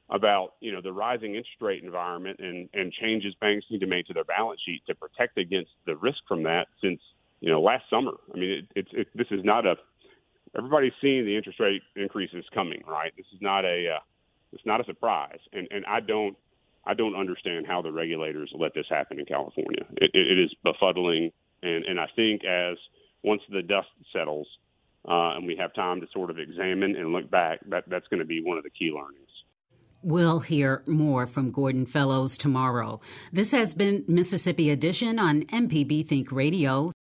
about 0.10 0.56
you 0.60 0.74
know 0.74 0.82
the 0.82 0.92
rising 0.92 1.36
interest 1.36 1.62
rate 1.62 1.84
environment 1.84 2.38
and 2.40 2.68
and 2.74 2.92
changes 2.92 3.34
banks 3.40 3.66
need 3.72 3.80
to 3.80 3.88
make 3.88 4.06
to 4.08 4.14
their 4.14 4.26
balance 4.26 4.60
sheet 4.66 4.82
to 4.86 4.94
protect 4.94 5.38
against 5.38 5.72
the 5.86 5.96
risk 5.96 6.18
from 6.28 6.44
that 6.44 6.68
since 6.82 7.00
you 7.40 7.50
know 7.50 7.62
last 7.62 7.86
summer. 7.90 8.12
I 8.34 8.38
mean, 8.38 8.50
it, 8.50 8.66
it's 8.76 8.90
it, 8.92 9.08
this 9.16 9.28
is 9.32 9.44
not 9.44 9.66
a 9.66 9.76
everybody's 10.58 10.94
seeing 11.02 11.26
the 11.26 11.36
interest 11.36 11.60
rate 11.60 11.82
increases 11.96 12.44
coming, 12.54 12.82
right? 12.86 13.14
This 13.16 13.26
is 13.34 13.42
not 13.42 13.64
a 13.66 13.96
uh, 13.96 14.00
it's 14.52 14.66
not 14.66 14.82
a 14.82 14.84
surprise, 14.84 15.40
and 15.54 15.68
and 15.72 15.86
I 15.86 16.02
don't 16.02 16.36
I 16.86 16.94
don't 16.94 17.16
understand 17.16 17.66
how 17.66 17.82
the 17.82 17.92
regulators 17.92 18.52
let 18.58 18.74
this 18.74 18.88
happen 18.90 19.20
in 19.20 19.26
California. 19.26 19.86
It, 19.98 20.12
it 20.14 20.40
is 20.40 20.54
befuddling, 20.66 21.32
and 21.64 21.86
and 21.86 22.00
I 22.00 22.08
think 22.16 22.44
as 22.44 22.78
once 23.24 23.42
the 23.50 23.62
dust 23.62 23.88
settles 24.12 24.48
uh, 25.08 25.36
and 25.36 25.48
we 25.48 25.56
have 25.58 25.74
time 25.74 26.02
to 26.02 26.08
sort 26.14 26.30
of 26.30 26.38
examine 26.40 26.96
and 26.96 27.12
look 27.12 27.30
back, 27.30 27.60
that 27.70 27.84
that's 27.88 28.08
going 28.08 28.20
to 28.20 28.26
be 28.26 28.42
one 28.42 28.58
of 28.58 28.64
the 28.64 28.70
key 28.70 28.92
learnings. 28.92 29.30
We'll 30.04 30.40
hear 30.40 30.82
more 30.88 31.28
from 31.28 31.52
Gordon 31.52 31.86
Fellows 31.86 32.36
tomorrow. 32.36 33.00
This 33.32 33.52
has 33.52 33.76
been 33.76 34.04
Mississippi 34.08 34.72
Edition 34.72 35.20
on 35.20 35.44
MPB 35.44 36.08
Think 36.08 36.32
Radio. 36.32 36.92